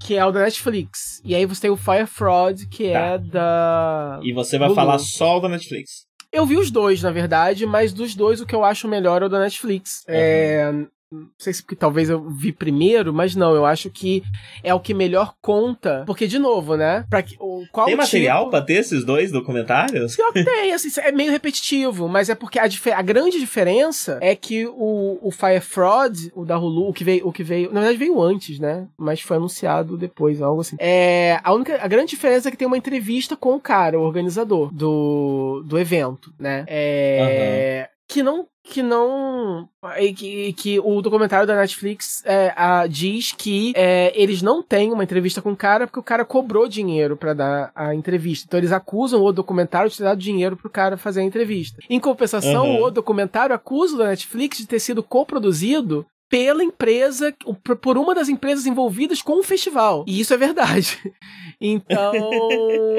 [0.00, 1.20] que é o da Netflix.
[1.24, 2.98] E aí você tem o Fire Fraud, que tá.
[2.98, 4.20] é da.
[4.22, 6.06] E você vai falar só o da Netflix.
[6.32, 9.26] Eu vi os dois, na verdade, mas dos dois o que eu acho melhor é
[9.26, 10.04] o da Netflix.
[10.08, 10.14] Uhum.
[10.14, 10.72] É,
[11.12, 14.22] não sei se porque talvez eu vi primeiro, mas não, eu acho que
[14.62, 16.04] é o que melhor conta.
[16.06, 17.04] Porque, de novo, né?
[17.10, 18.50] Pra, o, qual tem material tipo...
[18.50, 20.14] pra ter esses dois documentários?
[20.14, 24.36] Pior que tem, assim, é meio repetitivo, mas é porque a, a, grande diferença é
[24.36, 27.80] que o, o Fire Fraud, o da Hulu, o que veio, o que veio, na
[27.80, 28.86] verdade veio antes, né?
[28.96, 30.76] Mas foi anunciado depois, algo assim.
[30.78, 34.02] É, a única, a grande diferença é que tem uma entrevista com o cara, o
[34.02, 36.64] organizador do, do evento, né?
[36.68, 37.96] É, uhum.
[38.06, 39.68] que não que não.
[40.16, 45.02] Que, que o documentário da Netflix é, a, diz que é, eles não têm uma
[45.02, 48.46] entrevista com o cara porque o cara cobrou dinheiro para dar a entrevista.
[48.46, 51.80] Então eles acusam o documentário de ter dado dinheiro pro cara fazer a entrevista.
[51.88, 52.84] Em compensação, uhum.
[52.84, 57.34] o documentário acusa o Netflix de ter sido coproduzido pela empresa,
[57.82, 60.04] por uma das empresas envolvidas com o festival.
[60.06, 60.96] E isso é verdade.
[61.62, 62.14] Então,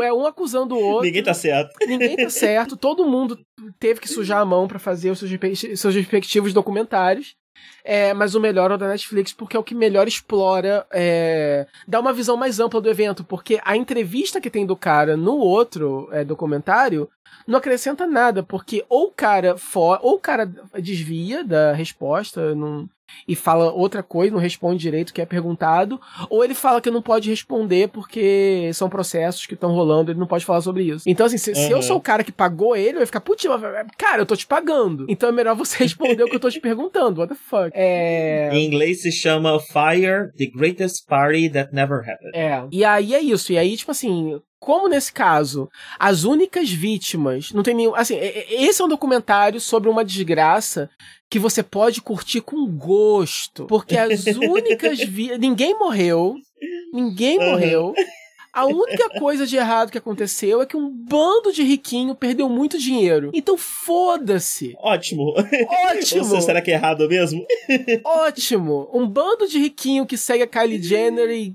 [0.04, 1.06] é um acusando o outro.
[1.08, 1.76] Ninguém tá certo.
[1.88, 2.78] Ninguém tá certo.
[2.78, 3.40] Todo mundo
[3.80, 7.36] teve que sujar a mão para fazer os seus, respectivos documentários.
[7.84, 11.66] É, mas o melhor é o da Netflix, porque é o que melhor explora, é,
[11.88, 15.38] dá uma visão mais ampla do evento, porque a entrevista que tem do cara no
[15.38, 17.10] outro é, documentário
[17.48, 20.46] não acrescenta nada, porque ou o cara for, ou o cara
[20.80, 22.88] desvia da resposta, não,
[23.28, 25.99] e fala outra coisa, não responde direito o que é perguntado,
[26.30, 30.28] ou ele fala que não pode responder porque são processos que estão rolando, ele não
[30.28, 31.03] pode falar sobre isso.
[31.07, 31.55] Então, assim, se, uhum.
[31.55, 33.45] se, eu sou o cara que pagou ele, eu ia ficar, putz,
[33.97, 35.05] cara, eu tô te pagando.
[35.09, 37.22] Então é melhor você responder o que eu tô te perguntando.
[37.22, 37.72] What the fuck?
[37.74, 38.49] É...
[38.53, 42.36] Em inglês se chama Fire, the greatest party that never happened.
[42.36, 42.64] É.
[42.72, 43.51] E aí é isso.
[43.51, 47.95] E aí, tipo assim, como nesse caso, as únicas vítimas, não tem nenhum.
[47.95, 50.88] Assim, esse é um documentário sobre uma desgraça
[51.32, 53.66] que você pode curtir com gosto.
[53.66, 55.40] Porque as únicas vítimas.
[55.40, 56.36] Ninguém morreu.
[56.94, 57.94] Ninguém morreu.
[58.52, 62.78] A única coisa de errado que aconteceu é que um bando de riquinho perdeu muito
[62.78, 63.32] dinheiro.
[63.34, 64.76] Então foda-se.
[64.78, 65.34] Ótimo.
[65.90, 66.36] Ótimo.
[66.36, 67.46] Ou será que é errado mesmo?
[68.04, 68.90] Ótimo.
[68.94, 71.54] Um bando de riquinho que segue a Kylie Jenner e,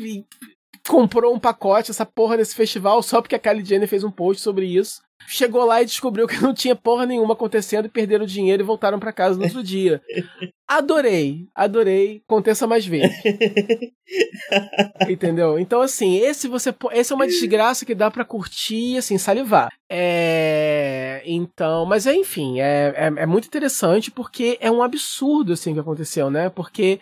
[0.00, 0.24] e
[0.88, 4.42] comprou um pacote, essa porra desse festival, só porque a Kylie Jenner fez um post
[4.42, 5.02] sobre isso.
[5.26, 8.66] Chegou lá e descobriu que não tinha porra nenhuma acontecendo e perderam o dinheiro e
[8.66, 10.00] voltaram para casa no outro dia.
[10.66, 12.22] Adorei, adorei.
[12.26, 13.16] Aconteça mais vezes.
[15.08, 15.58] Entendeu?
[15.58, 19.70] Então, assim, esse você esse é uma desgraça que dá para curtir, assim, salivar.
[19.90, 21.22] É.
[21.24, 25.80] Então, mas é, enfim, é, é, é, muito interessante porque é um absurdo, assim, que
[25.80, 26.50] aconteceu, né?
[26.50, 27.00] Porque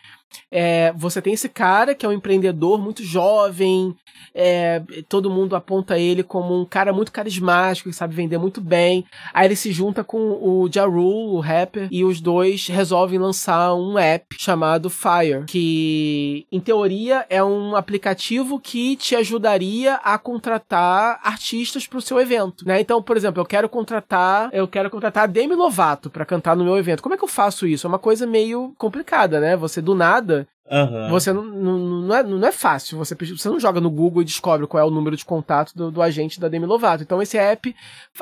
[0.51, 3.95] é, você tem esse cara que é um empreendedor muito jovem,
[4.35, 9.05] é, todo mundo aponta ele como um cara muito carismático, que sabe vender muito bem.
[9.33, 13.75] Aí ele se junta com o Ja Rule, o rapper, e os dois resolvem lançar
[13.75, 21.21] um app chamado Fire, que em teoria é um aplicativo que te ajudaria a contratar
[21.23, 22.76] artistas para o seu evento, né?
[22.81, 26.65] Então, por exemplo, eu quero contratar, eu quero contratar a Demi Lovato para cantar no
[26.65, 27.03] meu evento.
[27.03, 27.87] Como é que eu faço isso?
[27.87, 29.57] É uma coisa meio complicada, né?
[29.57, 31.09] Você do nada Uhum.
[31.11, 32.99] Você não, não, não, é, não é fácil.
[32.99, 35.91] Você, você não joga no Google e descobre qual é o número de contato do,
[35.91, 37.03] do agente da Demi Lovato.
[37.03, 37.75] Então, esse app,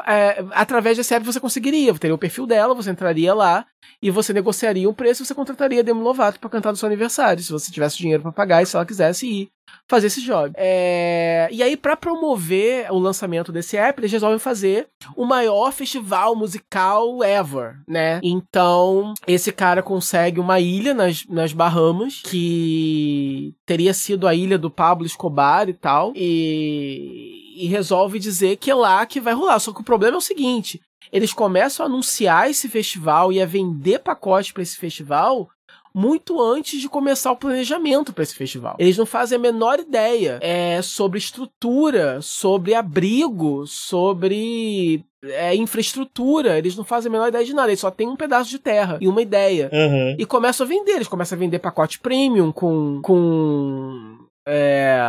[0.07, 1.95] é, através desse app, você conseguiria.
[1.95, 3.65] Teria o perfil dela, você entraria lá
[4.03, 6.87] e você negociaria um preço e você contrataria a Demi Lovato para cantar no seu
[6.87, 9.49] aniversário, se você tivesse dinheiro para pagar e se ela quisesse ir
[9.89, 10.53] fazer esse job.
[10.57, 11.49] É...
[11.51, 17.23] E aí, para promover o lançamento desse app, eles resolvem fazer o maior festival musical
[17.23, 18.21] ever, né?
[18.23, 24.69] Então, esse cara consegue uma ilha nas, nas Bahamas, que teria sido a ilha do
[24.69, 29.61] Pablo Escobar e tal, e, e resolve dizer que é lá que vai rolar.
[29.61, 30.81] Só que o problema é o seguinte:
[31.13, 35.49] eles começam a anunciar esse festival e a vender pacotes para esse festival
[35.95, 38.75] muito antes de começar o planejamento para esse festival.
[38.79, 46.59] Eles não fazem a menor ideia é, sobre estrutura, sobre abrigo, sobre é, infraestrutura.
[46.59, 47.69] Eles não fazem a menor ideia de nada.
[47.69, 49.71] Eles só têm um pedaço de terra e uma ideia.
[49.73, 50.17] Uhum.
[50.19, 50.97] E começam a vender.
[50.97, 53.01] Eles começam a vender pacote premium com.
[53.03, 55.01] com é,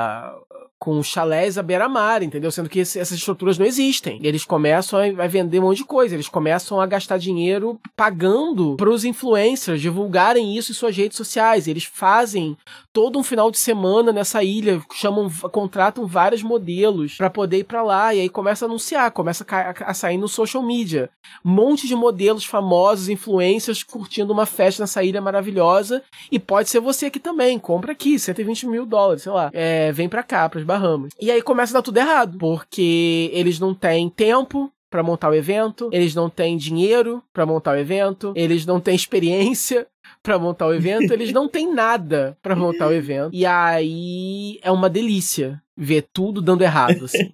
[0.86, 2.52] com chalés à beira-mar, entendeu?
[2.52, 4.20] Sendo que esse, essas estruturas não existem.
[4.22, 8.76] Eles começam a, a, vender um monte de coisa, eles começam a gastar dinheiro pagando
[8.76, 11.68] para os influencers divulgarem isso em suas redes sociais.
[11.68, 12.56] Eles fazem
[12.96, 17.84] todo um final de semana nessa ilha, chamam, contratam vários modelos para poder ir para
[17.84, 21.10] lá e aí começa a anunciar, começa a, a, sair no social media.
[21.44, 26.80] Um monte de modelos famosos, influencers curtindo uma festa nessa ilha maravilhosa e pode ser
[26.80, 27.60] você aqui também.
[27.60, 29.50] Compra aqui, 120 mil dólares, sei lá.
[29.52, 31.12] É, vem pra cá, pras Bahamas.
[31.20, 35.36] E aí começa a dar tudo errado, porque eles não têm tempo para montar o
[35.36, 39.86] evento, eles não têm dinheiro para montar o evento, eles não têm experiência
[40.26, 43.30] para montar o evento, eles não têm nada para montar o evento.
[43.32, 47.32] E aí é uma delícia ver tudo dando errado, assim.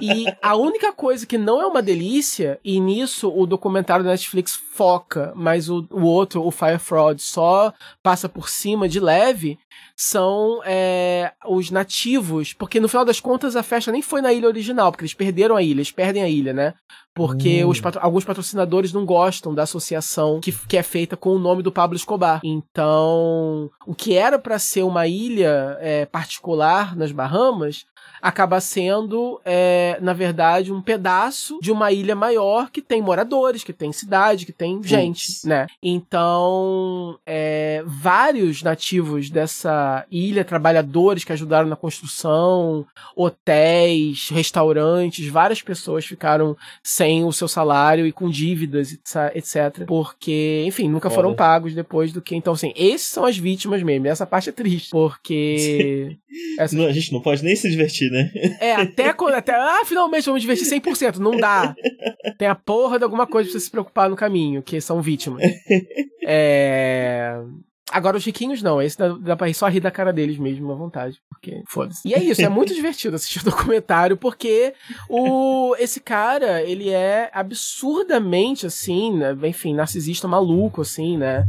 [0.00, 4.58] E a única coisa que não é uma delícia, e nisso o documentário da Netflix
[4.72, 7.72] foca, mas o, o outro, o Fire Fraud, só
[8.02, 9.58] passa por cima de leve,
[9.96, 14.48] são é, os nativos, porque no final das contas a festa nem foi na ilha
[14.48, 16.74] original, porque eles perderam a ilha, eles perdem a ilha, né?
[17.14, 17.68] Porque hum.
[17.68, 21.62] os patro alguns patrocinadores não gostam da associação que, que é feita com o nome
[21.62, 22.40] do Pablo Escobar.
[22.42, 27.84] Então, o que era para ser uma ilha é, particular nas Bahamas
[28.24, 33.72] acaba sendo, é, na verdade, um pedaço de uma ilha maior que tem moradores, que
[33.72, 35.66] tem cidade, que tem gente, né?
[35.82, 46.06] Então, é, vários nativos dessa ilha, trabalhadores que ajudaram na construção, hotéis, restaurantes, várias pessoas
[46.06, 48.98] ficaram sem o seu salário e com dívidas,
[49.34, 49.84] etc.
[49.86, 52.34] Porque, enfim, nunca foram pagos depois do que.
[52.34, 54.06] Então, assim, esses são as vítimas mesmo.
[54.06, 56.16] Essa parte é triste, porque.
[56.58, 56.74] Essa...
[56.74, 58.30] Não, a gente não pode nem se divertir, né?
[58.60, 59.34] É, até quando.
[59.34, 61.18] Até, ah, finalmente vamos divertir 100%.
[61.18, 61.74] Não dá.
[62.38, 65.42] Tem a porra de alguma coisa pra você se preocupar no caminho, que são vítimas.
[66.26, 67.38] É.
[67.90, 70.72] Agora os riquinhos não, esse dá, dá pra ir só rir da cara deles mesmo,
[70.72, 72.08] à vontade, porque foda-se.
[72.08, 74.74] E é isso, é muito divertido assistir o documentário, porque
[75.08, 81.46] o, esse cara, ele é absurdamente, assim, né, enfim, narcisista maluco, assim, né,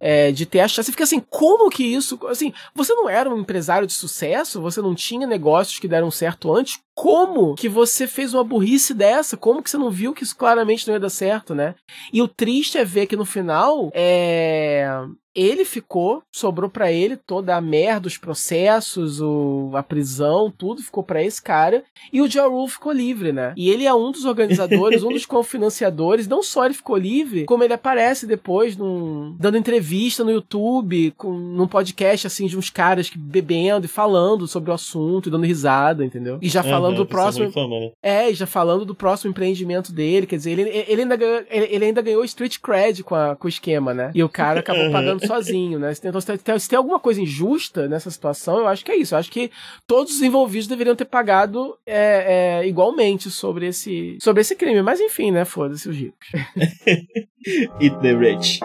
[0.00, 0.86] é, de ter a chance.
[0.86, 2.18] Você fica assim, como que isso.
[2.26, 4.60] Assim, você não era um empresário de sucesso?
[4.60, 6.78] Você não tinha negócios que deram certo antes?
[6.94, 9.36] Como que você fez uma burrice dessa?
[9.36, 11.74] Como que você não viu que isso claramente não ia dar certo, né?
[12.12, 14.88] E o triste é ver que no final, é
[15.34, 21.02] ele ficou, sobrou para ele toda a merda, os processos, o, a prisão, tudo ficou
[21.02, 21.82] para esse cara.
[22.12, 23.52] E o Ja Rule ficou livre, né?
[23.56, 26.28] E ele é um dos organizadores, um dos cofinanciadores.
[26.28, 31.32] Não só ele ficou livre, como ele aparece depois num, dando entrevista no YouTube, com,
[31.32, 35.46] num podcast assim de uns caras que bebendo e falando sobre o assunto, e dando
[35.46, 36.38] risada, entendeu?
[36.40, 37.50] E já falando uhum, do próximo.
[37.50, 37.90] Fama, né?
[38.02, 40.26] É, já falando do próximo empreendimento dele.
[40.26, 43.46] Quer dizer, ele, ele, ainda, ganhou, ele, ele ainda ganhou street cred com, a, com
[43.46, 44.10] o esquema, né?
[44.14, 45.92] E o cara acabou pagando sozinho, né?
[46.02, 49.14] Então, se tem, se tem alguma coisa injusta nessa situação, eu acho que é isso.
[49.14, 49.50] Eu acho que
[49.86, 54.82] todos os envolvidos deveriam ter pagado é, é, igualmente sobre esse, sobre esse crime.
[54.82, 55.44] Mas enfim, né?
[55.44, 56.28] Foda-se os ricos.
[57.80, 58.60] Eat the rich.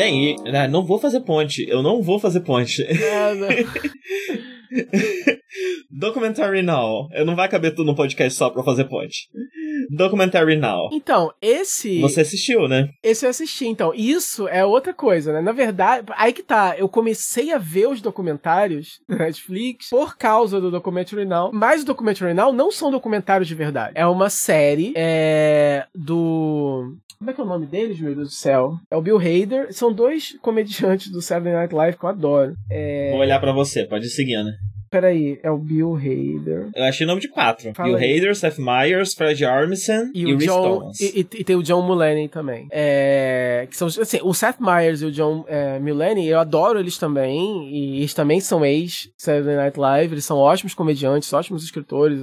[0.00, 1.68] Bem, né, não vou fazer ponte.
[1.68, 2.82] Eu não vou fazer ponte.
[2.82, 3.34] É,
[5.90, 7.06] Documentary Now.
[7.12, 9.28] Eu não vai caber tudo no podcast só pra fazer ponte.
[9.90, 10.90] Documentary Now.
[10.92, 12.00] Então, esse.
[12.00, 12.90] Você assistiu, né?
[13.02, 13.92] Esse eu assisti, então.
[13.94, 15.40] Isso é outra coisa, né?
[15.40, 16.74] Na verdade, aí que tá.
[16.76, 21.50] Eu comecei a ver os documentários da Netflix por causa do Documentary Now.
[21.52, 23.92] Mas o Documentary Now não são documentários de verdade.
[23.94, 26.96] É uma série é, do.
[27.18, 28.78] Como é que é o nome deles, meu Deus do céu?
[28.90, 29.74] É o Bill Hader.
[29.74, 32.54] São dois comediantes do Saturday Night Live que eu adoro.
[32.70, 33.10] É...
[33.10, 34.50] Vou olhar para você, pode ir seguindo.
[34.90, 36.68] Peraí, é o Bill Hader.
[36.74, 37.72] Eu achei o nome de quatro.
[37.74, 38.18] Fala Bill aí.
[38.18, 42.28] Hader, Seth Meyers, Fred Armisen e, e o John, e, e, tem o John Mulaney
[42.28, 42.66] também.
[42.72, 46.98] É, que são, assim, o Seth Meyers e o John é, Mulaney, eu adoro eles
[46.98, 47.70] também.
[47.72, 50.14] E eles também são ex-Saturday Night Live.
[50.14, 52.22] Eles são ótimos comediantes, ótimos escritores.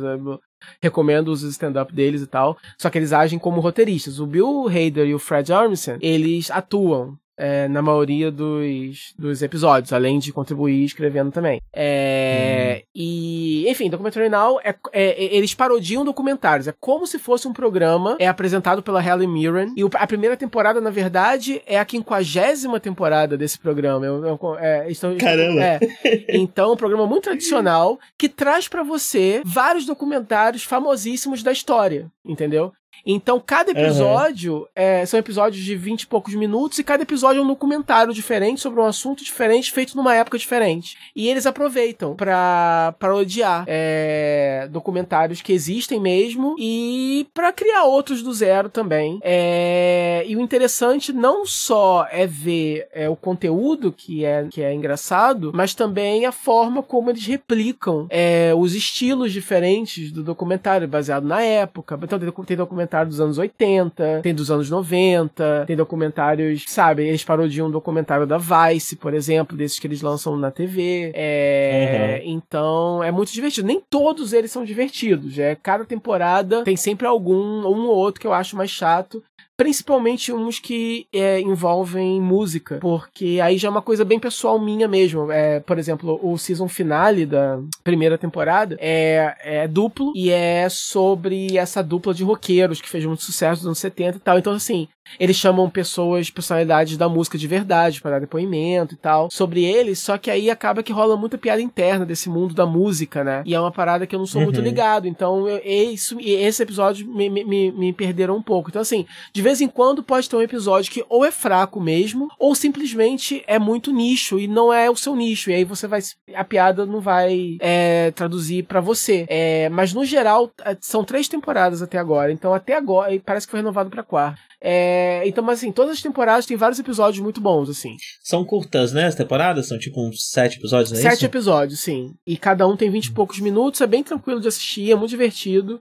[0.82, 2.58] Recomendo os stand-up deles e tal.
[2.78, 4.20] Só que eles agem como roteiristas.
[4.20, 9.94] O Bill Hader e o Fred Armisen, eles atuam é, na maioria dos, dos episódios,
[9.94, 11.62] além de contribuir escrevendo também.
[11.72, 12.88] É, hum.
[12.96, 16.68] E, enfim, Documentary Now, é, é, eles parodiam documentários.
[16.68, 19.74] É como se fosse um programa, é apresentado pela Helen Mirren.
[19.78, 24.06] E a primeira temporada, na verdade, é a quinquagésima temporada desse programa.
[24.06, 24.88] Eu, eu, é,
[25.20, 25.62] Caramba!
[25.62, 25.80] É.
[26.30, 32.08] Então, é um programa muito tradicional que traz para você vários documentários famosíssimos da história,
[32.26, 32.72] entendeu?
[33.06, 34.66] Então, cada episódio uhum.
[34.76, 38.62] é, são episódios de 20 e poucos minutos, e cada episódio é um documentário diferente
[38.62, 40.98] sobre um assunto diferente, feito numa época diferente.
[41.16, 48.34] E eles aproveitam para parodiar é, documentários que existem mesmo e para criar outros do
[48.34, 49.20] zero também.
[49.22, 54.74] É, e o interessante não só é ver é, o conteúdo que é, que é
[54.74, 61.26] engraçado, mas também a forma como eles replicam é, os estilos diferentes do documentário, baseado
[61.26, 62.00] na época.
[62.02, 67.24] Então, tem, tem documentário dos anos 80, tem dos anos 90, tem documentários, sabe, eles
[67.24, 71.12] parodiam um documentário da Vice, por exemplo, desses que eles lançam na TV.
[71.14, 72.32] É, uhum.
[72.34, 73.68] Então, é muito divertido.
[73.68, 75.38] Nem todos eles são divertidos.
[75.40, 79.24] É, cada temporada tem sempre algum, um ou outro que eu acho mais chato
[79.58, 84.88] principalmente uns que é, envolvem música, porque aí já é uma coisa bem pessoal minha
[84.88, 85.32] mesmo.
[85.32, 91.58] É, por exemplo, o season finale da primeira temporada é, é duplo e é sobre
[91.58, 94.38] essa dupla de roqueiros que fez muito sucesso nos anos 70 e tal.
[94.38, 94.88] Então, assim,
[95.20, 100.00] eles chamam pessoas, personalidades da música de verdade para dar depoimento e tal sobre eles,
[100.00, 103.42] só que aí acaba que rola muita piada interna desse mundo da música, né?
[103.46, 104.48] E é uma parada que eu não sou uhum.
[104.48, 105.08] muito ligado.
[105.08, 108.70] Então, eu, isso, esse episódio me, me, me perderam um pouco.
[108.70, 112.28] Então, assim, de vez em quando pode ter um episódio que ou é fraco mesmo,
[112.38, 115.50] ou simplesmente é muito nicho e não é o seu nicho.
[115.50, 116.02] E aí você vai.
[116.36, 119.26] A piada não vai é, traduzir para você.
[119.30, 122.32] É, mas no geral, é, são três temporadas até agora.
[122.32, 124.40] Então, até agora, parece que foi renovado pra quarta.
[124.60, 127.96] É, então, mas assim, todas as temporadas tem vários episódios muito bons, assim.
[128.24, 129.06] São curtas, né?
[129.06, 129.68] As temporadas?
[129.68, 131.26] São tipo uns sete episódios, não é Sete isso?
[131.26, 132.16] episódios, sim.
[132.26, 135.12] E cada um tem vinte e poucos minutos, é bem tranquilo de assistir, é muito
[135.12, 135.80] divertido.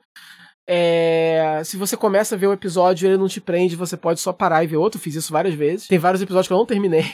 [0.67, 4.21] É, se você começa a ver o episódio e ele não te prende, você pode
[4.21, 5.01] só parar e ver outro.
[5.01, 5.87] fiz isso várias vezes.
[5.87, 7.05] Tem vários episódios que eu não terminei.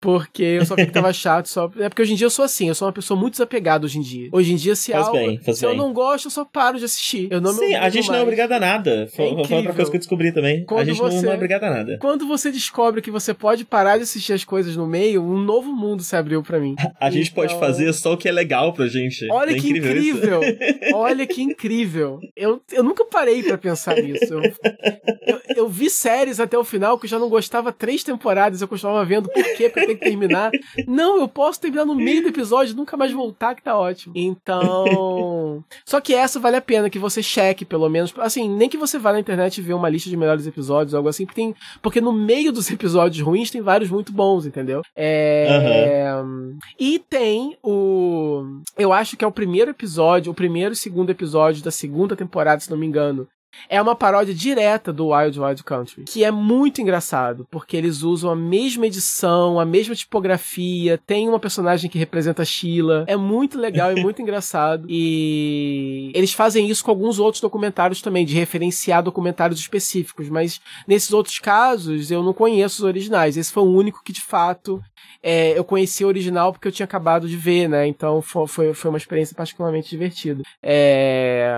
[0.00, 1.48] Porque eu só tava chato.
[1.48, 1.70] Só...
[1.78, 3.98] É porque hoje em dia eu sou assim, eu sou uma pessoa muito desapegada hoje
[3.98, 4.28] em dia.
[4.32, 5.70] Hoje em dia, se, faz algo, bem, se bem.
[5.70, 7.28] eu não gosto, eu só paro de assistir.
[7.30, 8.08] Eu não Sim, a gente mais.
[8.08, 9.08] não é obrigado a nada.
[9.14, 10.64] Foi, é outra coisa que eu descobri também.
[10.64, 11.98] Quando a gente você, não é obrigado a nada.
[12.00, 15.72] Quando você descobre que você pode parar de assistir as coisas no meio, um novo
[15.72, 16.76] mundo se abriu para mim.
[17.00, 17.42] A gente então...
[17.44, 19.26] pode fazer só o que é legal pra gente.
[19.30, 20.42] Olha é que incrível!
[20.42, 20.94] incrível.
[20.94, 22.18] Olha que incrível!
[22.36, 24.34] Eu, eu nunca parei para pensar nisso.
[24.34, 28.60] Eu, eu, eu, vi séries até o final que eu já não gostava três temporadas,
[28.60, 29.68] eu continuava vendo por quê?
[29.68, 30.50] Porque tem que terminar.
[30.86, 34.12] Não, eu posso terminar no meio do episódio, nunca mais voltar, que tá ótimo.
[34.16, 35.64] Então.
[35.84, 38.12] Só que essa vale a pena que você cheque, pelo menos.
[38.18, 41.08] Assim, nem que você vá na internet e ver uma lista de melhores episódios, algo
[41.08, 41.54] assim, porque tem.
[41.80, 44.82] Porque no meio dos episódios ruins tem vários muito bons, entendeu?
[44.96, 46.12] É.
[46.22, 46.58] Uhum.
[46.78, 48.60] E tem o.
[48.76, 52.60] Eu acho que é o primeiro episódio, o primeiro e segundo episódio da segunda temporada,
[52.60, 53.28] se não me engano,
[53.68, 58.30] é uma paródia direta do Wild Wild Country, que é muito engraçado, porque eles usam
[58.30, 63.58] a mesma edição, a mesma tipografia, tem uma personagem que representa a Sheila, é muito
[63.58, 69.02] legal e muito engraçado, e eles fazem isso com alguns outros documentários também, de referenciar
[69.02, 74.02] documentários específicos, mas nesses outros casos eu não conheço os originais, esse foi o único
[74.04, 74.82] que de fato
[75.22, 77.86] é, eu conheci o original porque eu tinha acabado de ver, né?
[77.86, 80.42] Então foi, foi uma experiência particularmente divertida.
[80.62, 81.50] É...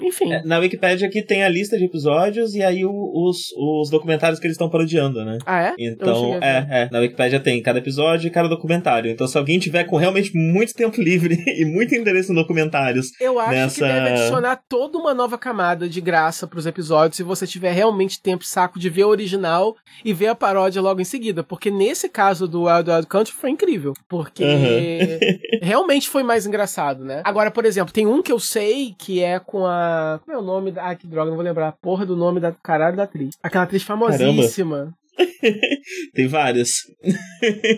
[0.00, 0.32] Enfim.
[0.32, 4.38] É, na Wikipedia aqui tem a lista de episódios e aí o, os, os documentários
[4.38, 5.38] que eles estão parodiando, né?
[5.46, 5.74] Ah, é?
[5.78, 6.88] Então, é, é.
[6.90, 9.10] Na Wikipedia tem cada episódio e cada documentário.
[9.10, 13.08] Então, se alguém tiver com realmente muito tempo livre e muito interesse em documentários.
[13.20, 13.74] Eu acho nessa...
[13.74, 18.20] que deve adicionar toda uma nova camada de graça pros episódios se você tiver realmente
[18.20, 21.42] tempo saco de ver o original e ver a paródia logo em seguida.
[21.42, 23.94] Porque nesse caso do Wild Wild Country foi incrível.
[24.08, 25.18] Porque uhum.
[25.62, 27.22] realmente foi mais engraçado, né?
[27.24, 30.20] Agora, por exemplo, tem um que eu sei que é com a.
[30.24, 30.90] Como é o nome da.
[30.90, 31.68] Ah, que droga, não vou lembrar.
[31.68, 33.36] A porra do nome da caralho da atriz.
[33.42, 34.94] Aquela atriz famosíssima.
[36.14, 36.82] Tem várias.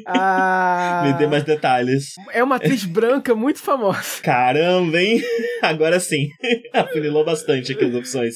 [0.07, 2.15] Ah, Me dê mais detalhes.
[2.33, 4.23] É uma atriz branca muito famosa.
[4.23, 5.23] Caramba, hein?
[5.63, 6.29] Agora sim.
[6.73, 8.35] Afunilou bastante aqui as opções.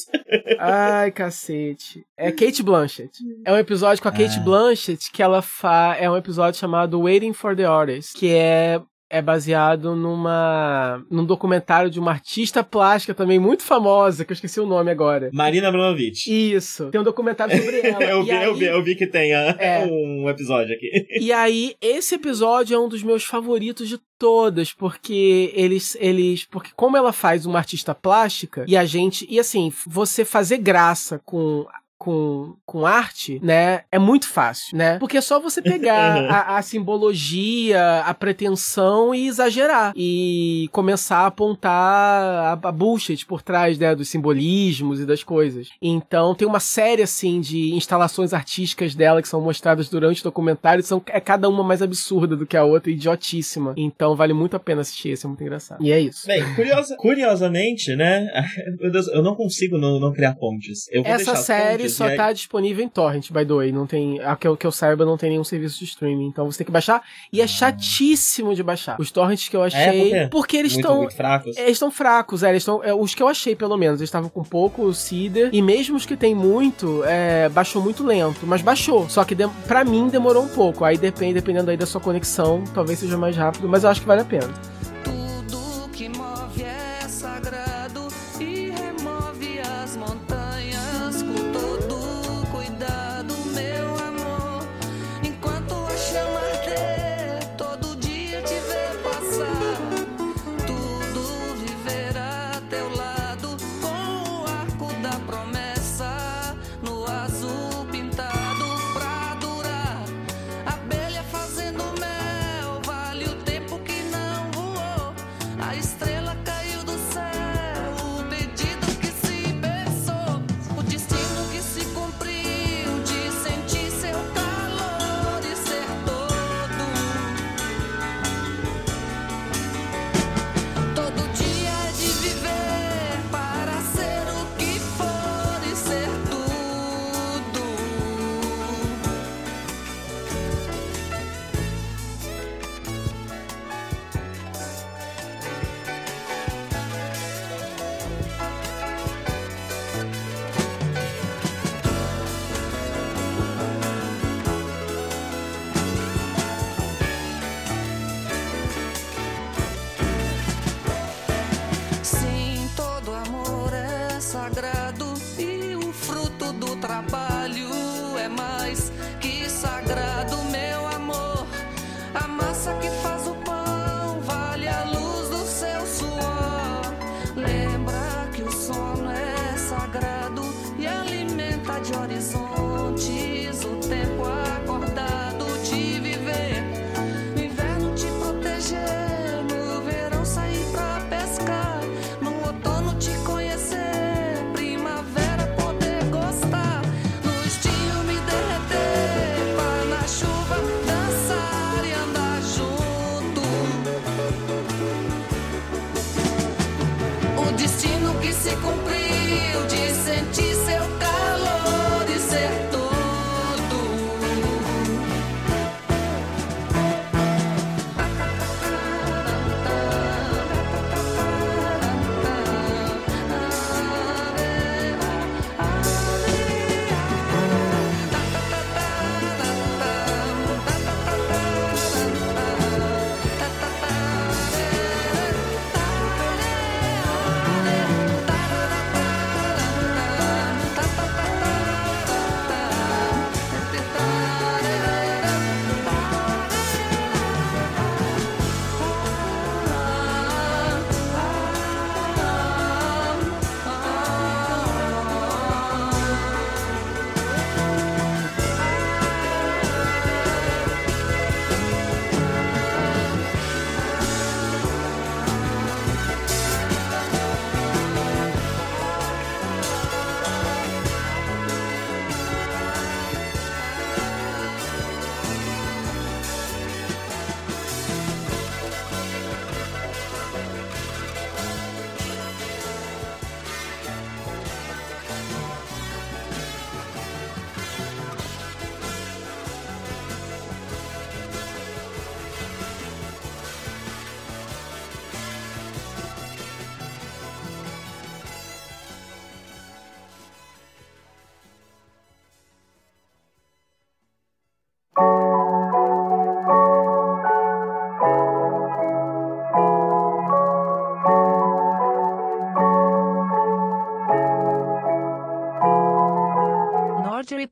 [0.58, 2.04] Ai, cacete.
[2.16, 3.18] É Kate Blanchett.
[3.44, 4.42] É um episódio com a Kate ah.
[4.42, 6.02] Blanchett que ela faz.
[6.02, 11.90] É um episódio chamado Waiting for the Orders, que é é baseado numa num documentário
[11.90, 15.30] de uma artista plástica também muito famosa, que eu esqueci o nome agora.
[15.32, 16.26] Marina Abramovic.
[16.26, 16.90] Isso.
[16.90, 18.02] Tem um documentário sobre ela.
[18.02, 20.90] eu, vi, aí, eu, vi, eu vi que tem a, é, um episódio aqui.
[21.20, 26.70] e aí, esse episódio é um dos meus favoritos de todas, porque eles eles porque
[26.74, 31.66] como ela faz uma artista plástica e a gente e assim, você fazer graça com
[31.98, 34.98] com, com arte, né, é muito fácil, né?
[34.98, 39.92] Porque é só você pegar a, a, simbologia, a pretensão e exagerar.
[39.96, 45.68] E começar a apontar a, a bullshit por trás, né, dos simbolismos e das coisas.
[45.80, 50.82] Então tem uma série, assim, de instalações artísticas dela que são mostradas durante o documentário.
[50.82, 53.74] São, é cada uma mais absurda do que a outra, idiotíssima.
[53.76, 55.82] Então vale muito a pena assistir, esse é muito engraçado.
[55.82, 56.26] E é isso.
[56.26, 58.26] Bem, curiosa, curiosamente, né,
[58.78, 60.86] meu Deus, eu não consigo não, não criar pontes.
[60.92, 62.16] Essa série só aí...
[62.16, 63.72] tá disponível em torrent, by the way.
[63.72, 66.26] Não tem, a que eu, que eu saiba, não tem nenhum serviço de streaming.
[66.26, 67.02] Então você tem que baixar.
[67.32, 69.00] E é chatíssimo de baixar.
[69.00, 70.12] Os torrents que eu é, achei.
[70.12, 71.08] É, porque eles estão.
[71.10, 71.56] Fracos.
[71.56, 72.50] Eles estão fracos, é.
[72.50, 72.82] Eles estão.
[72.82, 75.50] É, os que eu achei, pelo menos, eles estavam com pouco Cider.
[75.52, 78.46] E mesmo os que tem muito, é, baixou muito lento.
[78.46, 79.08] Mas baixou.
[79.08, 80.84] Só que de, pra mim demorou um pouco.
[80.84, 83.68] Aí depende, dependendo aí da sua conexão, talvez seja mais rápido.
[83.68, 84.75] Mas eu acho que vale a pena.